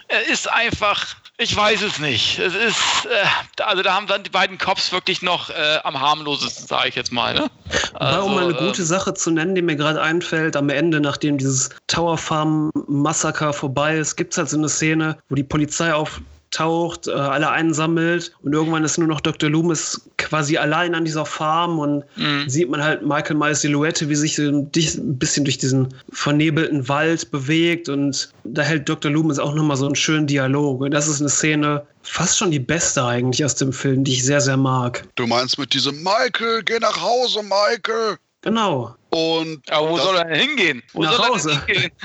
[0.09, 2.39] er ist einfach ich weiß es nicht.
[2.39, 6.67] Es ist, äh, also da haben dann die beiden Cops wirklich noch äh, am harmlosesten,
[6.67, 7.35] sage ich jetzt mal.
[7.35, 7.51] Ne?
[7.95, 11.01] Also, um mal eine gute äh, Sache zu nennen, die mir gerade einfällt, am Ende,
[11.01, 15.43] nachdem dieses Tower Farm Massaker vorbei ist, gibt es halt so eine Szene, wo die
[15.43, 16.21] Polizei auf
[16.55, 19.51] taucht, äh, alle einsammelt und irgendwann ist nur noch Dr.
[19.51, 22.49] Loomis quasi allein an dieser Farm und mhm.
[22.49, 27.31] sieht man halt Michael Myers Silhouette, wie sich so ein bisschen durch diesen vernebelten Wald
[27.31, 29.11] bewegt und da hält Dr.
[29.11, 32.61] Loomis auch nochmal so einen schönen Dialog und das ist eine Szene, fast schon die
[32.61, 35.05] beste eigentlich aus dem Film, die ich sehr, sehr mag.
[35.17, 38.17] Du meinst mit diesem Michael, geh nach Hause, Michael.
[38.43, 38.95] Genau.
[39.11, 40.83] Und Aber wo soll er hingehen?
[40.93, 41.61] Wo nach Hause.
[41.67, 41.91] Hingehen?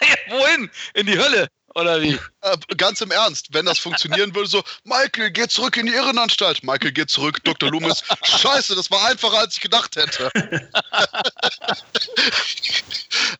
[0.30, 0.70] Wohin?
[0.94, 1.48] In die Hölle.
[1.76, 2.18] Oder wie?
[2.40, 6.64] Äh, ganz im Ernst, wenn das funktionieren würde, so, Michael, geh zurück in die Irrenanstalt.
[6.64, 7.70] Michael, geh zurück, Dr.
[7.70, 8.02] Loomis.
[8.22, 10.30] Scheiße, das war einfacher, als ich gedacht hätte.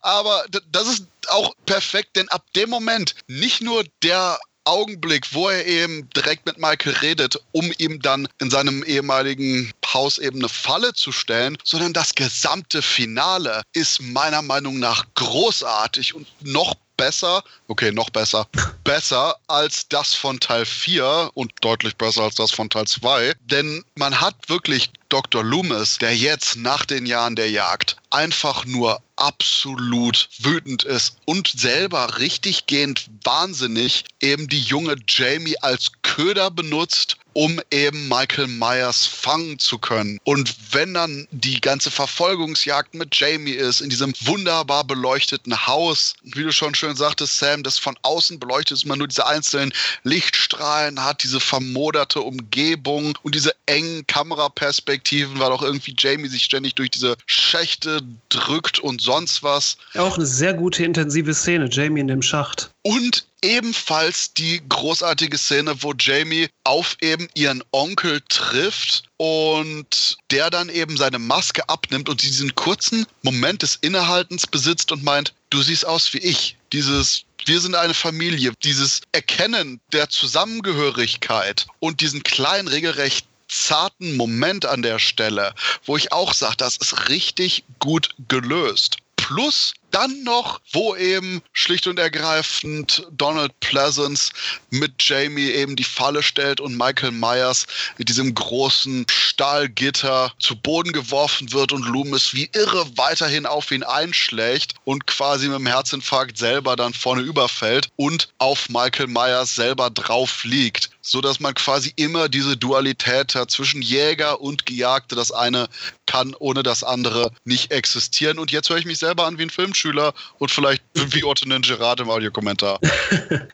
[0.02, 5.64] Aber das ist auch perfekt, denn ab dem Moment nicht nur der Augenblick, wo er
[5.64, 10.92] eben direkt mit Michael redet, um ihm dann in seinem ehemaligen Haus eben eine Falle
[10.92, 17.92] zu stellen, sondern das gesamte Finale ist meiner Meinung nach großartig und noch besser, okay,
[17.92, 18.46] noch besser,
[18.84, 23.34] besser als das von Teil 4 und deutlich besser als das von Teil 2.
[23.44, 25.44] Denn man hat wirklich Dr.
[25.44, 32.18] Loomis, der jetzt nach den Jahren der Jagd einfach nur absolut wütend ist und selber
[32.18, 39.58] richtig gehend wahnsinnig eben die junge Jamie als Köder benutzt, um eben Michael Myers fangen
[39.58, 40.18] zu können.
[40.24, 46.44] Und wenn dann die ganze Verfolgungsjagd mit Jamie ist, in diesem wunderbar beleuchteten Haus, wie
[46.44, 51.04] du schon schön sagtest, Sam, das von außen beleuchtet ist, man nur diese einzelnen Lichtstrahlen
[51.04, 54.95] hat, diese vermoderte Umgebung und diese engen Kameraperspektiven,
[55.38, 59.76] weil auch irgendwie Jamie sich ständig durch diese Schächte drückt und sonst was.
[59.94, 62.70] Auch eine sehr gute intensive Szene, Jamie in dem Schacht.
[62.82, 70.68] Und ebenfalls die großartige Szene, wo Jamie auf eben ihren Onkel trifft und der dann
[70.68, 75.86] eben seine Maske abnimmt und diesen kurzen Moment des Innehaltens besitzt und meint, du siehst
[75.86, 76.56] aus wie ich.
[76.72, 84.66] Dieses wir sind eine Familie, dieses Erkennen der Zusammengehörigkeit und diesen kleinen, regelrecht zarten Moment
[84.66, 85.54] an der Stelle,
[85.84, 88.98] wo ich auch sage, das ist richtig gut gelöst.
[89.16, 94.30] Plus dann noch, wo eben schlicht und ergreifend Donald Pleasance
[94.70, 100.92] mit Jamie eben die Falle stellt und Michael Myers mit diesem großen Stahlgitter zu Boden
[100.92, 106.36] geworfen wird und Loomis wie irre weiterhin auf ihn einschlägt und quasi mit dem Herzinfarkt
[106.36, 111.92] selber dann vorne überfällt und auf Michael Myers selber drauf liegt so dass man quasi
[111.94, 115.14] immer diese Dualität hat zwischen Jäger und Gejagte.
[115.14, 115.68] Das eine
[116.06, 118.40] kann ohne das andere nicht existieren.
[118.40, 122.00] Und jetzt höre ich mich selber an wie ein Filmschüler und vielleicht wie Otto Gerard
[122.00, 122.80] im Audiokommentar.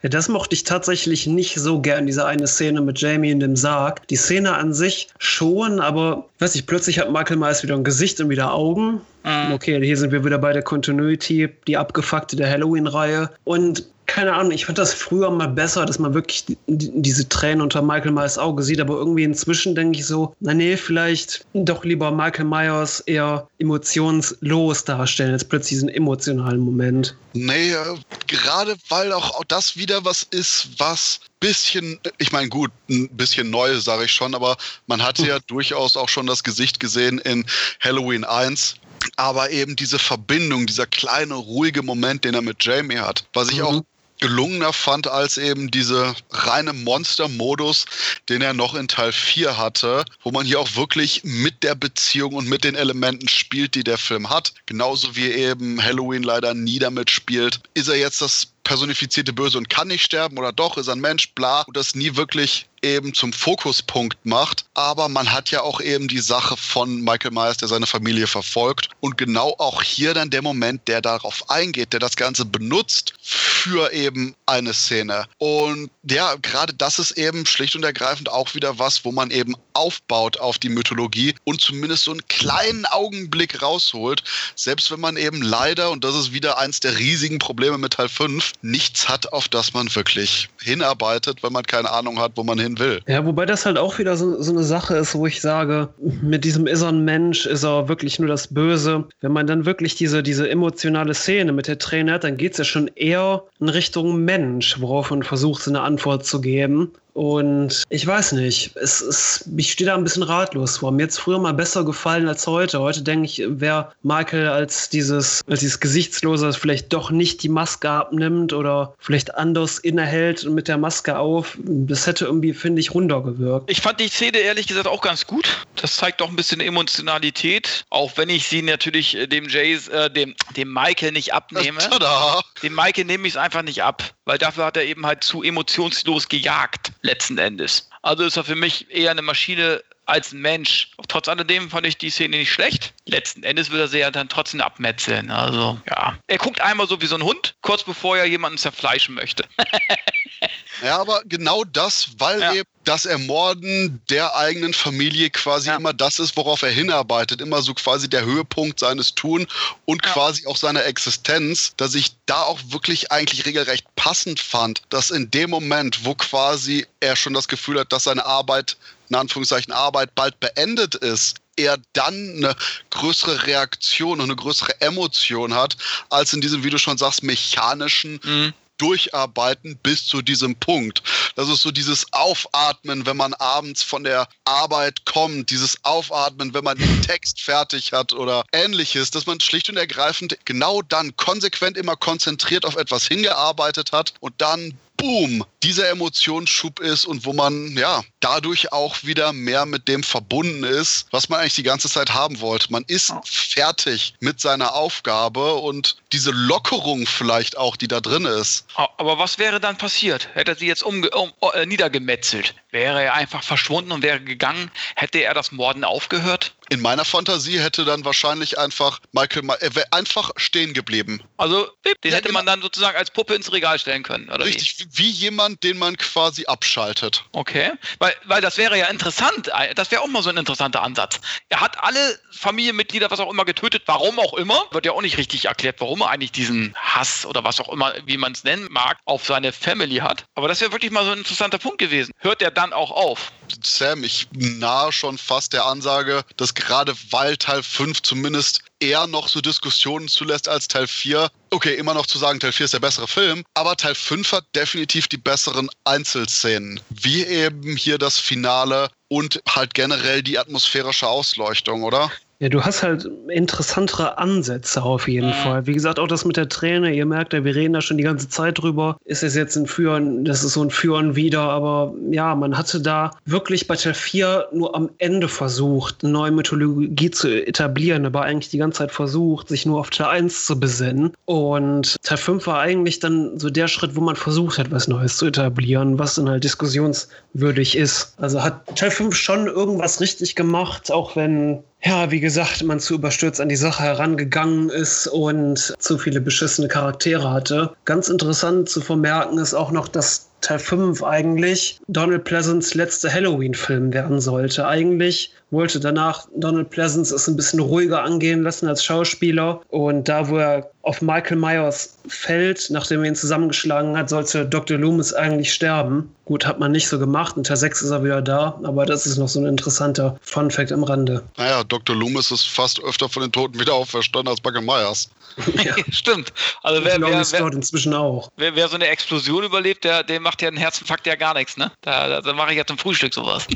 [0.03, 3.55] ja, das mochte ich tatsächlich nicht so gern, diese eine Szene mit Jamie in dem
[3.55, 4.07] Sarg.
[4.09, 8.19] Die Szene an sich schon, aber weiß ich, plötzlich hat Michael Myers wieder ein Gesicht
[8.21, 9.03] und wieder Augen.
[9.25, 9.53] Mhm.
[9.53, 13.31] Okay, hier sind wir wieder bei der Continuity, die abgefuckte der Halloween-Reihe.
[13.45, 17.63] Und keine Ahnung, ich fand das früher mal besser, dass man wirklich die, diese Tränen
[17.63, 21.83] unter Michael Myers Auge sieht, aber irgendwie inzwischen denke ich so, na nee, vielleicht doch
[21.83, 27.17] lieber Michael Myers eher emotionslos darstellen, als plötzlich diesen emotionalen Moment.
[27.33, 27.97] Nee, äh,
[28.27, 33.81] gerade weil auch das wieder was ist, was bisschen, ich meine, gut, ein bisschen neu,
[33.81, 37.47] sage ich schon, aber man hatte ja durchaus auch schon das Gesicht gesehen in
[37.81, 38.75] Halloween 1
[39.17, 43.59] aber eben diese Verbindung, dieser kleine, ruhige Moment, den er mit Jamie hat, was ich
[43.59, 43.65] mhm.
[43.65, 43.83] auch
[44.23, 47.87] gelungener fand als eben diese reine Monster-Modus,
[48.29, 52.35] den er noch in Teil 4 hatte, wo man hier auch wirklich mit der Beziehung
[52.35, 54.55] und mit den Elementen spielt, die der Film hat.
[54.67, 57.61] Genauso wie eben Halloween leider nie damit spielt.
[57.75, 61.33] Ist er jetzt das personifizierte Böse und kann nicht sterben oder doch, ist ein Mensch,
[61.35, 64.67] bla, und das nie wirklich eben zum Fokuspunkt macht.
[64.75, 68.89] Aber man hat ja auch eben die Sache von Michael Myers, der seine Familie verfolgt.
[69.01, 73.93] Und genau auch hier dann der Moment, der darauf eingeht, der das Ganze benutzt für
[73.93, 75.27] eben eine Szene.
[75.39, 79.55] Und ja, gerade das ist eben schlicht und ergreifend auch wieder was, wo man eben
[79.75, 84.25] aufbaut auf die Mythologie und zumindest so einen kleinen Augenblick rausholt.
[84.57, 88.09] Selbst wenn man eben leider, und das ist wieder eins der riesigen Probleme mit Teil
[88.09, 92.59] 5, nichts hat, auf das man wirklich hinarbeitet, wenn man keine Ahnung hat, wo man
[92.59, 93.01] hin will.
[93.07, 95.89] Ja, wobei das halt auch wieder so, so eine Sache ist, wo ich sage,
[96.23, 99.05] mit diesem ist er ein Mensch, ist er wirklich nur das Böse.
[99.21, 102.59] Wenn man dann wirklich diese, diese emotionale Szene mit der Träne hat, dann geht es
[102.59, 106.93] ja schon eher in Richtung Mensch, worauf man versucht, eine Antwort zu geben.
[107.15, 110.93] Und ich weiß nicht, es ist, ich stehe da ein bisschen ratlos vor.
[110.93, 112.81] Mir jetzt früher mal besser gefallen als heute.
[112.81, 117.91] Heute denke ich, wer Michael als dieses, als dieses Gesichtslose vielleicht doch nicht die Maske
[117.91, 122.95] abnimmt oder vielleicht anders innehält und mit der Maske auf, das hätte irgendwie, finde ich,
[122.95, 123.71] runtergewirkt.
[123.71, 125.67] Ich fand die Szene ehrlich gesagt auch ganz gut.
[125.77, 130.11] Das zeigt doch ein bisschen Emotionalität, auch wenn ich sie natürlich äh, dem Jays, äh,
[130.11, 131.79] dem, dem Michael nicht abnehme.
[131.91, 132.41] Tada.
[132.63, 135.43] Dem Michael nehme ich es einfach nicht ab, weil dafür hat er eben halt zu
[135.43, 137.89] emotionslos gejagt letzten Endes.
[138.03, 140.91] Also ist er für mich eher eine Maschine als Mensch.
[141.09, 142.93] Trotz alledem fand ich die Szene nicht schlecht.
[143.07, 145.31] Letzten Endes will er sie ja dann trotzdem abmetzeln.
[145.31, 146.19] Also, ja.
[146.27, 149.45] Er guckt einmal so wie so ein Hund, kurz bevor er jemanden zerfleischen möchte.
[150.83, 152.53] ja, aber genau das, weil ja.
[152.55, 155.77] eben das Ermorden der eigenen Familie quasi ja.
[155.77, 157.41] immer das ist, worauf er hinarbeitet.
[157.41, 159.47] Immer so quasi der Höhepunkt seines Tun
[159.85, 160.13] und ja.
[160.13, 165.31] quasi auch seiner Existenz, dass ich da auch wirklich eigentlich regelrecht passend fand, dass in
[165.31, 168.77] dem Moment, wo quasi er schon das Gefühl hat, dass seine Arbeit
[169.09, 172.57] in Anführungszeichen Arbeit bald beendet ist, er dann eine
[172.91, 175.77] größere Reaktion und eine größere Emotion hat,
[176.09, 178.55] als in diesem, wie du schon sagst, mechanischen mhm.
[178.83, 181.05] Durcharbeiten bis zu diesem Punkt.
[181.37, 186.65] Das ist so dieses Aufatmen, wenn man abends von der Arbeit kommt, dieses Aufatmen, wenn
[186.65, 191.79] man den Text fertig hat oder ähnliches, dass man schlicht und ergreifend genau dann konsequent
[191.79, 197.77] immer konzentriert auf etwas hingearbeitet hat und dann boom, dieser Emotionsschub ist und wo man
[197.77, 202.15] ja dadurch auch wieder mehr mit dem verbunden ist, was man eigentlich die ganze Zeit
[202.15, 202.71] haben wollte.
[202.71, 208.65] Man ist fertig mit seiner Aufgabe und diese Lockerung vielleicht auch, die da drin ist.
[208.77, 210.29] Aber was wäre dann passiert?
[210.35, 212.55] Hätte er sie jetzt um, um, äh, niedergemetzelt?
[212.71, 214.71] Wäre er einfach verschwunden und wäre gegangen?
[214.95, 216.55] Hätte er das Morden aufgehört?
[216.69, 221.23] In meiner Fantasie hätte dann wahrscheinlich einfach Michael, er wäre einfach stehen geblieben.
[221.37, 221.69] Also
[222.05, 224.99] den hätte man dann sozusagen als Puppe ins Regal stellen können, oder Richtig, wie?
[224.99, 227.25] wie jemand, den man quasi abschaltet.
[227.33, 231.21] Okay, weil, weil das wäre ja interessant, das wäre auch mal so ein interessanter Ansatz.
[231.49, 234.65] Er hat alle Familienmitglieder, was auch immer, getötet, warum auch immer.
[234.71, 237.95] Wird ja auch nicht richtig erklärt, warum er eigentlich diesen Hass oder was auch immer,
[238.07, 240.25] wie man es nennen mag, auf seine Family hat.
[240.35, 242.13] Aber das wäre wirklich mal so ein interessanter Punkt gewesen.
[242.19, 243.33] Hört er dann auch auf?
[243.63, 249.29] Sam, ich nahe schon fast der Ansage, dass gerade weil Teil 5 zumindest eher noch
[249.29, 251.31] so Diskussionen zulässt als Teil 4.
[251.51, 254.45] Okay, immer noch zu sagen, Teil 4 ist der bessere Film, aber Teil 5 hat
[254.55, 256.81] definitiv die besseren Einzelszenen.
[256.91, 262.11] Wie eben hier das Finale und halt generell die atmosphärische Ausleuchtung, oder?
[262.43, 265.33] Ja, du hast halt interessantere Ansätze auf jeden Mhm.
[265.45, 265.67] Fall.
[265.69, 268.03] Wie gesagt, auch das mit der Träne, ihr merkt ja, wir reden da schon die
[268.03, 268.97] ganze Zeit drüber.
[269.05, 272.81] Ist es jetzt ein Führen, das ist so ein Führen wieder, aber ja, man hatte
[272.81, 278.23] da wirklich bei Teil 4 nur am Ende versucht, eine neue Mythologie zu etablieren, aber
[278.23, 281.13] eigentlich die ganze Zeit versucht, sich nur auf Teil 1 zu besinnen.
[281.27, 285.17] Und Teil 5 war eigentlich dann so der Schritt, wo man versucht hat, was Neues
[285.17, 288.15] zu etablieren, was dann halt diskussionswürdig ist.
[288.19, 292.95] Also hat Teil 5 schon irgendwas richtig gemacht, auch wenn ja, wie gesagt, man zu
[292.95, 297.73] überstürzt an die Sache herangegangen ist und zu viele beschissene Charaktere hatte.
[297.85, 303.93] Ganz interessant zu vermerken ist auch noch, dass Teil 5 eigentlich Donald Pleasants letzter Halloween-Film
[303.93, 304.67] werden sollte.
[304.67, 309.61] Eigentlich wollte danach Donald Pleasance es ein bisschen ruhiger angehen lassen als Schauspieler.
[309.69, 314.79] Und da, wo er auf Michael Myers fällt, nachdem er ihn zusammengeschlagen hat, sollte Dr.
[314.79, 316.13] Loomis eigentlich sterben.
[316.25, 317.37] Gut, hat man nicht so gemacht.
[317.37, 320.73] In Teil 6 ist er wieder da, aber das ist noch so ein interessanter Fun-Fact
[320.73, 321.23] am Rande.
[321.37, 321.95] Naja, Dr.
[321.95, 325.09] Loomis ist fast öfter von den Toten wieder auferstanden als Michael Myers.
[325.65, 325.75] Ja.
[325.91, 326.33] Stimmt.
[326.63, 328.31] Also wer, wer, wer, dort inzwischen auch.
[328.37, 331.57] wer, wer so eine Explosion überlebt, der, der macht ja einen Herzinfarkt ja gar nichts,
[331.57, 331.71] ne?
[331.83, 333.47] Da, da, da mache ich ja zum Frühstück sowas.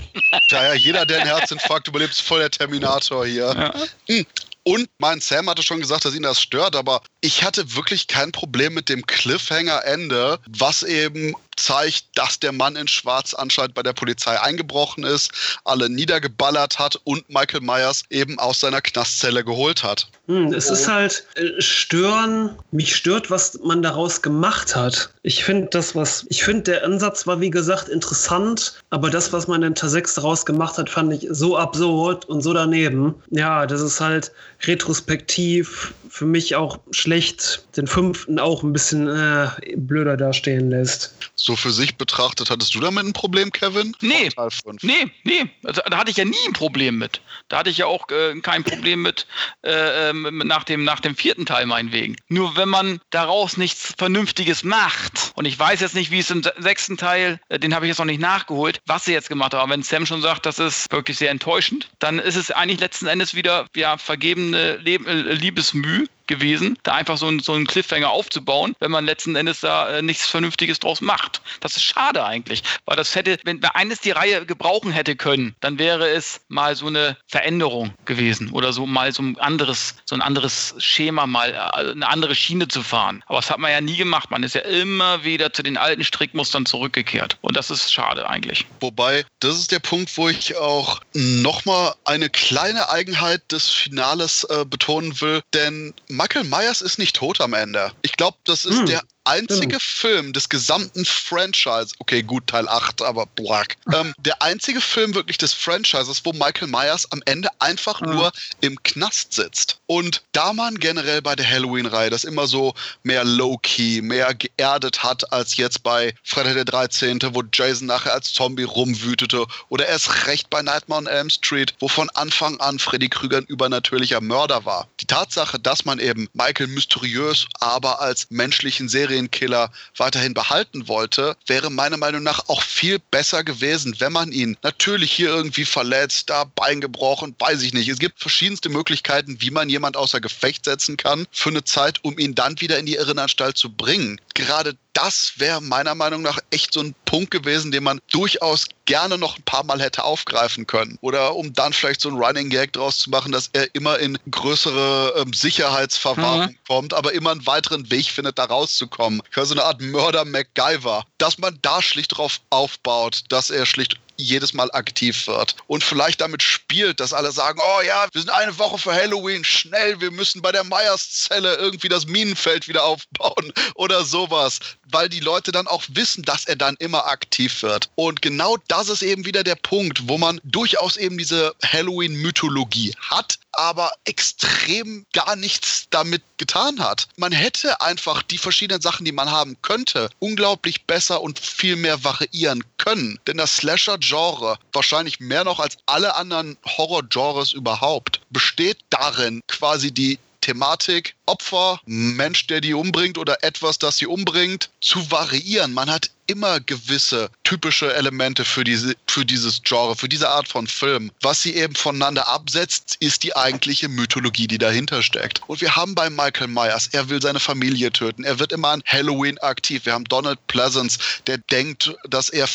[0.48, 3.54] Ja, ja, jeder, der einen Herzinfarkt überlebt, ist voll der Terminator hier.
[3.56, 3.74] Ja.
[4.08, 4.26] Hm.
[4.64, 8.32] Und mein Sam hatte schon gesagt, dass ihn das stört, aber ich hatte wirklich kein
[8.32, 13.92] Problem mit dem Cliffhanger-Ende, was eben zeigt, dass der Mann in Schwarz anscheinend bei der
[13.92, 15.32] Polizei eingebrochen ist,
[15.64, 20.08] alle niedergeballert hat und Michael Myers eben aus seiner Knastzelle geholt hat.
[20.26, 22.56] Hm, es ist halt äh, stören.
[22.70, 25.10] Mich stört, was man daraus gemacht hat.
[25.22, 29.48] Ich finde das, was ich finde, der Ansatz war wie gesagt interessant, aber das, was
[29.48, 33.14] man in Teil 6 daraus gemacht hat, fand ich so absurd und so daneben.
[33.30, 39.48] Ja, das ist halt retrospektiv für mich auch schlecht, den fünften auch ein bisschen äh,
[39.76, 41.14] blöder dastehen lässt.
[41.46, 43.94] So für sich betrachtet, hattest du damit ein Problem, Kevin?
[44.00, 44.30] Nee.
[44.30, 44.82] Teil 5.
[44.82, 47.20] Nee, nee, also, da hatte ich ja nie ein Problem mit.
[47.48, 49.28] Da hatte ich ja auch äh, kein Problem mit
[49.62, 52.16] äh, ähm, nach, dem, nach dem vierten Teil meinetwegen.
[52.26, 56.42] Nur wenn man daraus nichts Vernünftiges macht, und ich weiß jetzt nicht, wie es im
[56.42, 59.54] se- sechsten Teil, äh, den habe ich jetzt noch nicht nachgeholt, was sie jetzt gemacht
[59.54, 62.80] haben, aber wenn Sam schon sagt, das ist wirklich sehr enttäuschend, dann ist es eigentlich
[62.80, 67.66] letzten Endes wieder ja, vergebene Leb äh, Liebesmüh gewesen, da einfach so, ein, so einen
[67.66, 71.40] Cliffhanger aufzubauen, wenn man letzten Endes da äh, nichts Vernünftiges draus macht.
[71.60, 75.54] Das ist schade eigentlich, weil das hätte, wenn wenn eines die Reihe gebrauchen hätte können,
[75.60, 80.14] dann wäre es mal so eine Veränderung gewesen oder so mal so ein anderes, so
[80.14, 83.22] ein anderes Schema, mal äh, eine andere Schiene zu fahren.
[83.26, 84.30] Aber das hat man ja nie gemacht.
[84.30, 87.38] Man ist ja immer wieder zu den alten Strickmustern zurückgekehrt.
[87.40, 88.66] Und das ist schade eigentlich.
[88.80, 94.64] Wobei, das ist der Punkt, wo ich auch nochmal eine kleine Eigenheit des Finales äh,
[94.64, 97.92] betonen will, denn Michael Myers ist nicht tot am Ende.
[98.02, 99.82] Ich glaube, das ist Hm, der einzige stimmt.
[99.82, 103.76] Film des gesamten Franchise, okay, gut, Teil 8, aber black.
[103.96, 108.06] Ähm, der einzige Film wirklich des Franchises, wo Michael Myers am Ende einfach Ah.
[108.06, 109.78] nur im Knast sitzt.
[109.86, 115.32] Und da man generell bei der Halloween-Reihe das immer so mehr low-key, mehr geerdet hat,
[115.32, 120.50] als jetzt bei Freitag der 13., wo Jason nachher als Zombie rumwütete, oder erst recht
[120.50, 124.88] bei Nightmare on Elm Street, wo von Anfang an Freddy Krüger ein übernatürlicher Mörder war.
[125.00, 131.70] Die Tatsache, dass man eben Michael mysteriös, aber als menschlichen Serienkiller weiterhin behalten wollte, wäre
[131.70, 136.44] meiner Meinung nach auch viel besser gewesen, wenn man ihn natürlich hier irgendwie verletzt, da
[136.44, 137.88] Bein gebrochen, weiß ich nicht.
[137.88, 142.18] Es gibt verschiedenste Möglichkeiten, wie man jemand außer Gefecht setzen kann für eine Zeit, um
[142.18, 144.20] ihn dann wieder in die Irrenanstalt zu bringen.
[144.34, 149.18] Gerade das wäre meiner Meinung nach echt so ein Punkt gewesen, den man durchaus gerne
[149.18, 150.96] noch ein paar Mal hätte aufgreifen können.
[151.02, 154.18] Oder um dann vielleicht so ein Running Gag draus zu machen, dass er immer in
[154.30, 156.58] größere ähm, Sicherheitsverwahrung Mhm.
[156.66, 159.20] kommt, aber immer einen weiteren Weg findet, da rauszukommen.
[159.30, 161.04] Ich höre so eine Art Mörder MacGyver.
[161.18, 165.56] Dass man da schlicht drauf aufbaut, dass er schlicht jedes Mal aktiv wird.
[165.66, 169.44] Und vielleicht damit spielt, dass alle sagen, oh ja, wir sind eine Woche für Halloween,
[169.44, 175.20] schnell, wir müssen bei der Meyers-Zelle irgendwie das Minenfeld wieder aufbauen oder sowas, weil die
[175.20, 177.90] Leute dann auch wissen, dass er dann immer aktiv wird.
[177.94, 183.38] Und genau das ist eben wieder der Punkt, wo man durchaus eben diese Halloween-Mythologie hat,
[183.56, 187.08] aber extrem gar nichts damit getan hat.
[187.16, 192.04] Man hätte einfach die verschiedenen Sachen, die man haben könnte, unglaublich besser und viel mehr
[192.04, 193.18] variieren können.
[193.26, 200.18] Denn das Slasher-Genre, wahrscheinlich mehr noch als alle anderen Horror-Genres überhaupt, besteht darin, quasi die
[200.46, 205.74] Thematik Opfer, Mensch, der die umbringt oder etwas, das sie umbringt, zu variieren.
[205.74, 210.66] Man hat immer gewisse typische Elemente für, diese, für dieses Genre, für diese Art von
[210.66, 211.10] Film.
[211.22, 215.40] Was sie eben voneinander absetzt, ist die eigentliche Mythologie, die dahinter steckt.
[215.46, 218.82] Und wir haben bei Michael Myers, er will seine Familie töten, er wird immer an
[218.86, 219.86] Halloween aktiv.
[219.86, 222.48] Wir haben Donald Pleasance, der denkt, dass er,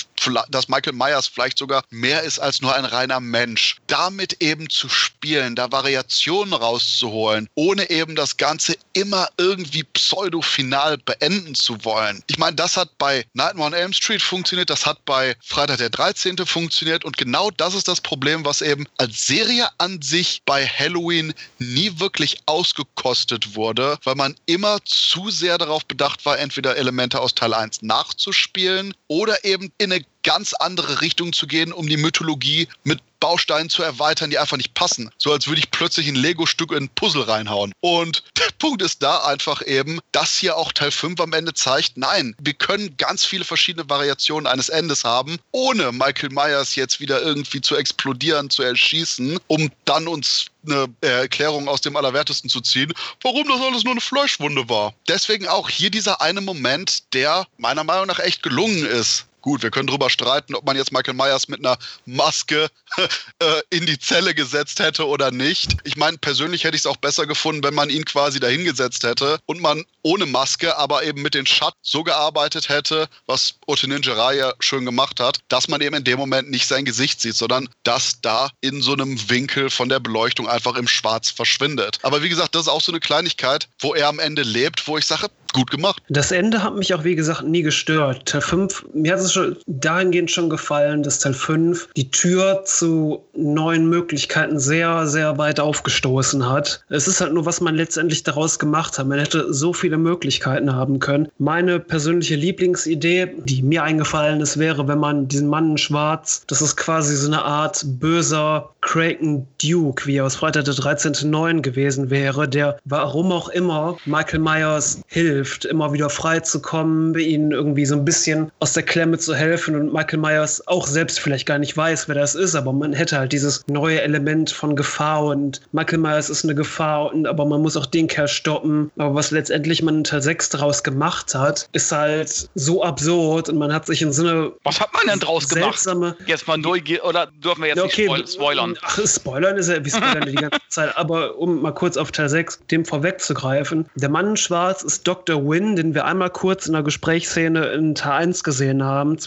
[0.50, 3.78] dass Michael Myers vielleicht sogar mehr ist als nur ein reiner Mensch.
[3.88, 11.56] Damit eben zu spielen, da Variationen rauszuholen, ohne eben das Ganze immer irgendwie pseudo-final beenden
[11.56, 12.24] zu wollen.
[12.28, 15.90] Ich meine, das hat bei Nightmare on Elm Street funktioniert, das hat bei Freitag der
[15.90, 16.38] 13.
[16.46, 21.34] funktioniert und genau das ist das Problem, was eben als Serie an sich bei Halloween
[21.60, 27.36] nie wirklich ausgekostet wurde, weil man immer zu sehr darauf bedacht war, entweder Elemente aus
[27.36, 32.68] Teil 1 nachzuspielen oder eben in eine ganz andere Richtung zu gehen, um die Mythologie
[32.84, 35.10] mit Bausteinen zu erweitern, die einfach nicht passen.
[35.18, 37.72] So als würde ich plötzlich ein Lego-Stück in ein Puzzle reinhauen.
[37.80, 41.96] Und der Punkt ist da einfach eben, dass hier auch Teil 5 am Ende zeigt,
[41.96, 47.22] nein, wir können ganz viele verschiedene Variationen eines Endes haben, ohne Michael Myers jetzt wieder
[47.22, 52.94] irgendwie zu explodieren, zu erschießen, um dann uns eine Erklärung aus dem Allerwertesten zu ziehen,
[53.22, 54.94] warum das alles nur eine Fleischwunde war.
[55.08, 59.26] Deswegen auch hier dieser eine Moment, der meiner Meinung nach echt gelungen ist.
[59.42, 62.68] Gut, wir können darüber streiten, ob man jetzt Michael Myers mit einer Maske
[63.40, 65.78] äh, in die Zelle gesetzt hätte oder nicht.
[65.84, 69.40] Ich meine, persönlich hätte ich es auch besser gefunden, wenn man ihn quasi dahingesetzt hätte
[69.48, 74.32] und man ohne Maske, aber eben mit den Schatten so gearbeitet hätte, was Ote Ninja
[74.32, 77.70] ja schön gemacht hat, dass man eben in dem Moment nicht sein Gesicht sieht, sondern
[77.84, 82.00] dass da in so einem Winkel von der Beleuchtung einfach im Schwarz verschwindet.
[82.04, 84.98] Aber wie gesagt, das ist auch so eine Kleinigkeit, wo er am Ende lebt, wo
[84.98, 86.02] ich sage, gut gemacht.
[86.10, 88.26] Das Ende hat mich auch, wie gesagt, nie gestört.
[88.26, 93.24] Teil 5, mir hat es schon dahingehend schon gefallen, dass Teil 5 die Tür zu
[93.34, 96.84] neuen Möglichkeiten sehr, sehr weit aufgestoßen hat.
[96.90, 99.08] Es ist halt nur, was man letztendlich daraus gemacht hat.
[99.08, 101.30] Man hätte so viele Möglichkeiten haben können.
[101.38, 106.62] Meine persönliche Lieblingsidee, die mir eingefallen ist, wäre, wenn man diesen Mann in Schwarz, das
[106.62, 112.10] ist quasi so eine Art böser Kraken Duke, wie er aus Freitag der 13.9 gewesen
[112.10, 117.86] wäre, der warum auch immer Michael Myers hilft, immer wieder frei zu kommen, ihnen irgendwie
[117.86, 121.60] so ein bisschen aus der Klemme zu helfen und Michael Myers auch selbst vielleicht gar
[121.60, 125.62] nicht weiß, wer das ist, aber man hätte halt dieses neue Element von Gefahr und
[125.72, 128.92] Michael Myers ist eine Gefahr, und, aber man muss auch den Kerl stoppen.
[128.98, 133.58] Aber was letztendlich man in Teil 6 daraus gemacht hat, ist halt so absurd und
[133.58, 134.52] man hat sich im Sinne.
[134.64, 135.80] Was hat man denn draus gemacht?
[136.26, 138.71] Jetzt mal Neugier oder dürfen wir jetzt okay, nicht spoilern?
[138.82, 142.30] Ach, spoilern ist ja, wie spoilern die ganze Zeit, aber um mal kurz auf Teil
[142.30, 143.86] 6 dem vorwegzugreifen.
[143.96, 145.48] Der Mann in Schwarz ist Dr.
[145.48, 149.18] Wynn, den wir einmal kurz in der Gesprächsszene in Teil 1 gesehen haben,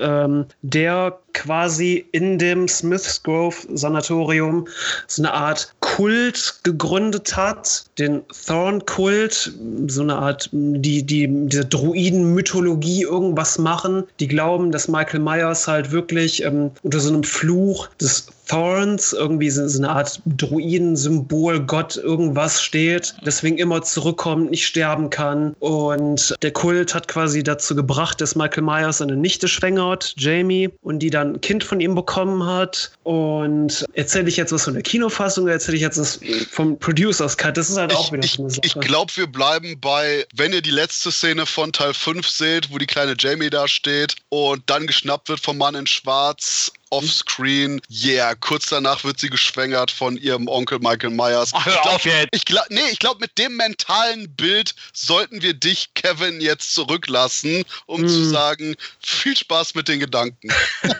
[0.00, 4.66] ähm, der quasi in dem Smiths Grove Sanatorium
[5.06, 9.52] so eine Art Kult gegründet hat, den Thorn-Kult,
[9.86, 15.92] so eine Art, die, die, diese Druiden-Mythologie irgendwas machen, die glauben, dass Michael Myers halt
[15.92, 21.96] wirklich ähm, unter so einem Fluch des Thorns, irgendwie so, so eine Art Druiden-Symbol, Gott,
[21.96, 25.54] irgendwas steht, deswegen immer zurückkommt, nicht sterben kann.
[25.60, 30.98] Und der Kult hat quasi dazu gebracht, dass Michael Myers seine Nichte schwängert, Jamie, und
[30.98, 32.90] die dann ein Kind von ihm bekommen hat.
[33.04, 36.18] Und erzähle ich jetzt was von der Kinofassung oder erzähle ich jetzt was
[36.50, 37.56] vom Producers Cut?
[37.56, 38.62] Das ist halt auch wieder ich, so eine Sache.
[38.64, 42.78] Ich glaube, wir bleiben bei, wenn ihr die letzte Szene von Teil 5 seht, wo
[42.78, 47.80] die kleine Jamie da steht und dann geschnappt wird vom Mann in Schwarz offscreen.
[47.90, 51.50] Yeah, kurz danach wird sie geschwängert von ihrem Onkel Michael Myers.
[51.54, 52.28] Ach, hör auf jetzt.
[52.32, 57.64] Ich glaub, nee, ich glaube, mit dem mentalen Bild sollten wir dich, Kevin, jetzt zurücklassen,
[57.86, 58.08] um mm.
[58.08, 60.48] zu sagen, viel Spaß mit den Gedanken.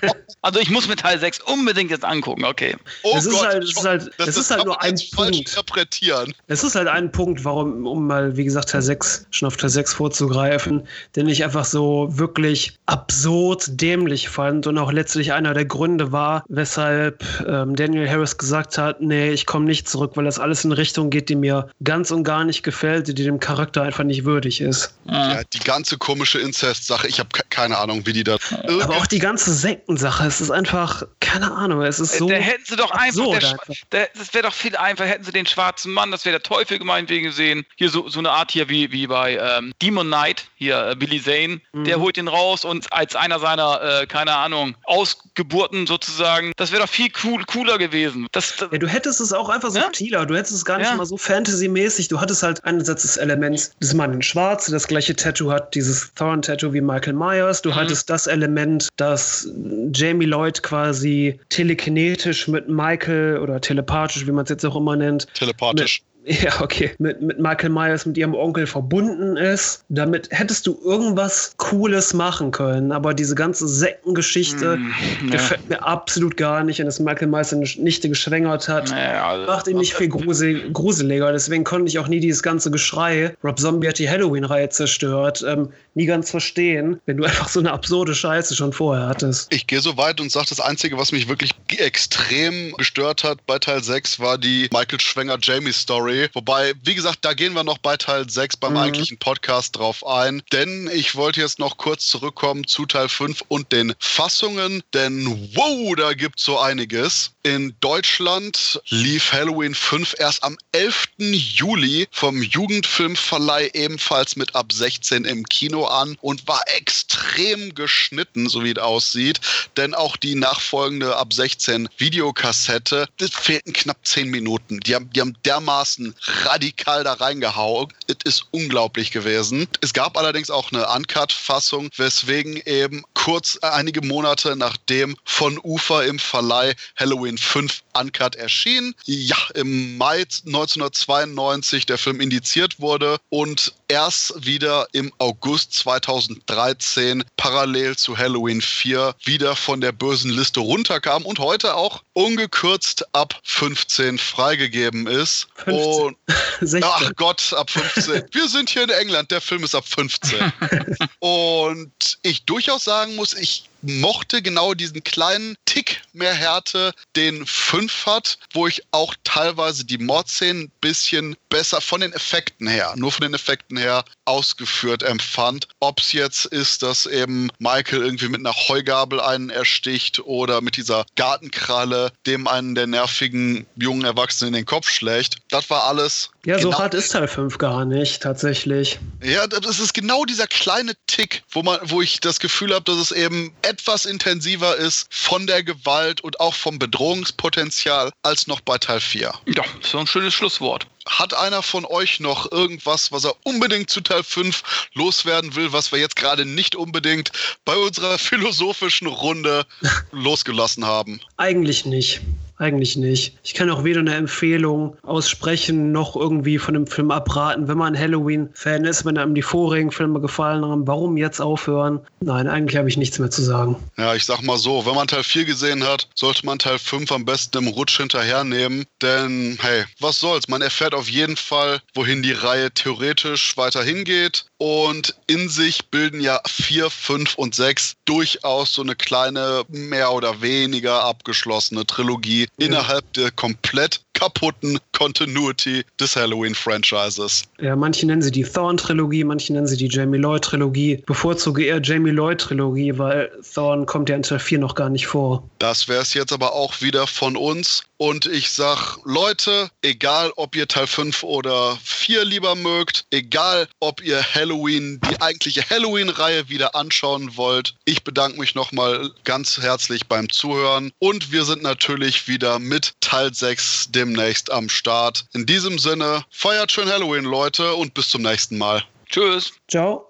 [0.42, 2.76] also ich muss mit Teil 6 unbedingt jetzt angucken, okay.
[3.02, 5.34] Oh es ist halt, es ist halt, das, es ist halt nur ein Punkt.
[5.34, 6.32] interpretieren.
[6.46, 9.70] Es ist halt ein Punkt, warum, um mal, wie gesagt, Teil 6, schon auf Teil
[9.70, 10.86] 6 vorzugreifen,
[11.16, 16.12] den ich einfach so wirklich absurd dämlich fand und auch letztlich einer der Gründe Gründe
[16.12, 20.62] war, weshalb ähm, Daniel Harris gesagt hat, nee, ich komme nicht zurück, weil das alles
[20.62, 24.04] in eine Richtung geht, die mir ganz und gar nicht gefällt, die dem Charakter einfach
[24.04, 24.94] nicht würdig ist.
[25.06, 28.36] Ja, die ganze komische Inzest-Sache, ich habe keine Ahnung, wie die da.
[28.82, 32.28] Aber auch die ganze Sektensache, es ist einfach, keine Ahnung, es ist so.
[32.28, 33.56] Da hätten sie doch einfach, der,
[33.90, 36.78] der, das wäre doch viel einfacher, hätten sie den schwarzen Mann, das wäre der Teufel
[36.78, 37.64] gemeinetwegen gesehen.
[37.76, 41.22] Hier so, so eine Art hier wie, wie bei ähm, Demon Knight, hier äh, Billy
[41.22, 41.84] Zane, mhm.
[41.84, 46.52] der holt ihn raus und als einer seiner, äh, keine Ahnung, Ausgeburten Piloten sozusagen.
[46.56, 48.26] Das wäre doch viel cool, cooler gewesen.
[48.32, 50.20] Das, das ja, du hättest es auch einfach subtiler.
[50.20, 50.24] Ja?
[50.24, 50.96] Du hättest es gar nicht ja.
[50.96, 52.08] mal so Fantasy-mäßig.
[52.08, 56.12] Du hattest halt einerseits das Element des Mann in Schwarz, das gleiche Tattoo hat, dieses
[56.14, 57.62] Thorn-Tattoo wie Michael Myers.
[57.62, 57.76] Du mhm.
[57.76, 59.48] hattest das Element, dass
[59.92, 65.26] Jamie Lloyd quasi telekinetisch mit Michael oder telepathisch, wie man es jetzt auch immer nennt,
[65.34, 66.02] telepathisch
[66.42, 69.84] ja, okay, mit, mit Michael Myers, mit ihrem Onkel verbunden ist.
[69.88, 72.92] Damit hättest du irgendwas Cooles machen können.
[72.92, 76.78] Aber diese ganze Sektengeschichte mm, gefällt mir absolut gar nicht.
[76.78, 80.70] Und dass Michael Myers seine Nichte geschwängert hat, naja, also, macht ihn nicht viel grusel,
[80.72, 81.32] gruseliger.
[81.32, 85.72] Deswegen konnte ich auch nie dieses ganze Geschrei, Rob Zombie hat die Halloween-Reihe zerstört, ähm,
[85.94, 89.52] nie ganz verstehen, wenn du einfach so eine absurde Scheiße schon vorher hattest.
[89.52, 93.58] Ich gehe so weit und sage, das Einzige, was mich wirklich extrem gestört hat bei
[93.58, 96.28] Teil 6, war die Michael Schwenger-Jamie-Story Story.
[96.34, 98.78] Wobei, wie gesagt, da gehen wir noch bei Teil 6 beim mhm.
[98.78, 100.42] eigentlichen Podcast drauf ein.
[100.52, 104.82] Denn ich wollte jetzt noch kurz zurückkommen zu Teil 5 und den Fassungen.
[104.94, 107.32] Denn wow, da gibt es so einiges.
[107.42, 111.08] In Deutschland lief Halloween 5 erst am 11.
[111.20, 118.62] Juli vom Jugendfilmverleih ebenfalls mit ab 16 im Kino an und war extrem geschnitten, so
[118.62, 119.40] wie es aussieht.
[119.78, 124.80] Denn auch die nachfolgende ab 16 Videokassette, das fehlten knapp 10 Minuten.
[124.80, 126.14] Die haben, die haben dermaßen
[126.44, 127.90] radikal da reingehauen.
[128.06, 129.66] Es ist unglaublich gewesen.
[129.80, 136.04] Es gab allerdings auch eine Uncut-Fassung, weswegen eben kurz äh, einige Monate nachdem von Ufer
[136.04, 143.72] im Verleih Halloween 5 Uncut erschien, ja, im Mai 1992 der Film indiziert wurde und
[143.88, 151.24] erst wieder im August 2013 parallel zu Halloween 4 wieder von der bösen Liste runterkam
[151.24, 155.48] und heute auch ungekürzt ab 15 freigegeben ist.
[155.64, 155.82] 15.
[155.82, 156.16] Und,
[156.84, 158.24] ach Gott, ab 15.
[158.30, 160.52] Wir sind hier in England, der Film ist ab 15.
[161.18, 168.06] und ich durchaus sagen muss, ich mochte genau diesen kleinen Tick mehr Härte, den 5
[168.06, 173.12] hat, wo ich auch teilweise die Mordszenen ein bisschen besser von den Effekten her, nur
[173.12, 175.68] von den Effekten her ausgeführt empfand.
[175.80, 180.76] Ob es jetzt ist, dass eben Michael irgendwie mit einer Heugabel einen ersticht oder mit
[180.76, 185.36] dieser Gartenkralle dem einen der nervigen jungen Erwachsenen in den Kopf schlägt.
[185.48, 186.30] Das war alles.
[186.44, 188.98] Ja, genau so hart ist Teil 5 gar nicht, tatsächlich.
[189.22, 192.96] Ja, das ist genau dieser kleine Tick, wo man, wo ich das Gefühl habe, dass
[192.96, 198.78] es eben etwas intensiver ist von der Gewalt und auch vom Bedrohungspotenzial als noch bei
[198.78, 199.32] Teil 4.
[199.46, 200.88] Ja, so ein schönes Schlusswort.
[201.06, 205.92] Hat einer von euch noch irgendwas, was er unbedingt zu Teil 5 loswerden will, was
[205.92, 207.30] wir jetzt gerade nicht unbedingt
[207.64, 209.64] bei unserer philosophischen Runde
[210.10, 211.20] losgelassen haben?
[211.36, 212.20] Eigentlich nicht.
[212.60, 213.38] Eigentlich nicht.
[213.42, 217.68] Ich kann auch weder eine Empfehlung aussprechen, noch irgendwie von dem Film abraten.
[217.68, 222.00] Wenn man Halloween-Fan ist, wenn einem die vorigen Filme gefallen haben, warum jetzt aufhören?
[222.20, 223.76] Nein, eigentlich habe ich nichts mehr zu sagen.
[223.96, 227.10] Ja, ich sag mal so, wenn man Teil 4 gesehen hat, sollte man Teil 5
[227.12, 228.84] am besten im Rutsch hinterhernehmen.
[229.00, 230.46] Denn, hey, was soll's?
[230.46, 234.44] Man erfährt auf jeden Fall, wohin die Reihe theoretisch weiter hingeht.
[234.58, 240.42] Und in sich bilden ja 4, 5 und 6 durchaus so eine kleine, mehr oder
[240.42, 242.49] weniger abgeschlossene Trilogie.
[242.56, 247.44] Innerhalb der komplett kaputten Continuity des Halloween-Franchises.
[247.58, 251.02] Ja, manche nennen sie die Thorn-Trilogie, manche nennen sie die Jamie Lloyd-Trilogie.
[251.06, 255.48] Bevorzuge eher Jamie Lloyd-Trilogie, weil Thorn kommt ja in Teil 4 noch gar nicht vor.
[255.58, 257.84] Das wäre es jetzt aber auch wieder von uns.
[257.96, 264.02] Und ich sag, Leute, egal ob ihr Teil 5 oder 4 lieber mögt, egal ob
[264.02, 270.30] ihr Halloween, die eigentliche Halloween-Reihe wieder anschauen wollt, ich bedanke mich nochmal ganz herzlich beim
[270.30, 270.92] Zuhören.
[270.98, 275.26] Und wir sind natürlich wieder mit Teil 6 demnächst am Start.
[275.34, 278.82] In diesem Sinne, feiert schön Halloween, Leute, und bis zum nächsten Mal.
[279.10, 279.52] Tschüss.
[279.68, 280.06] Ciao.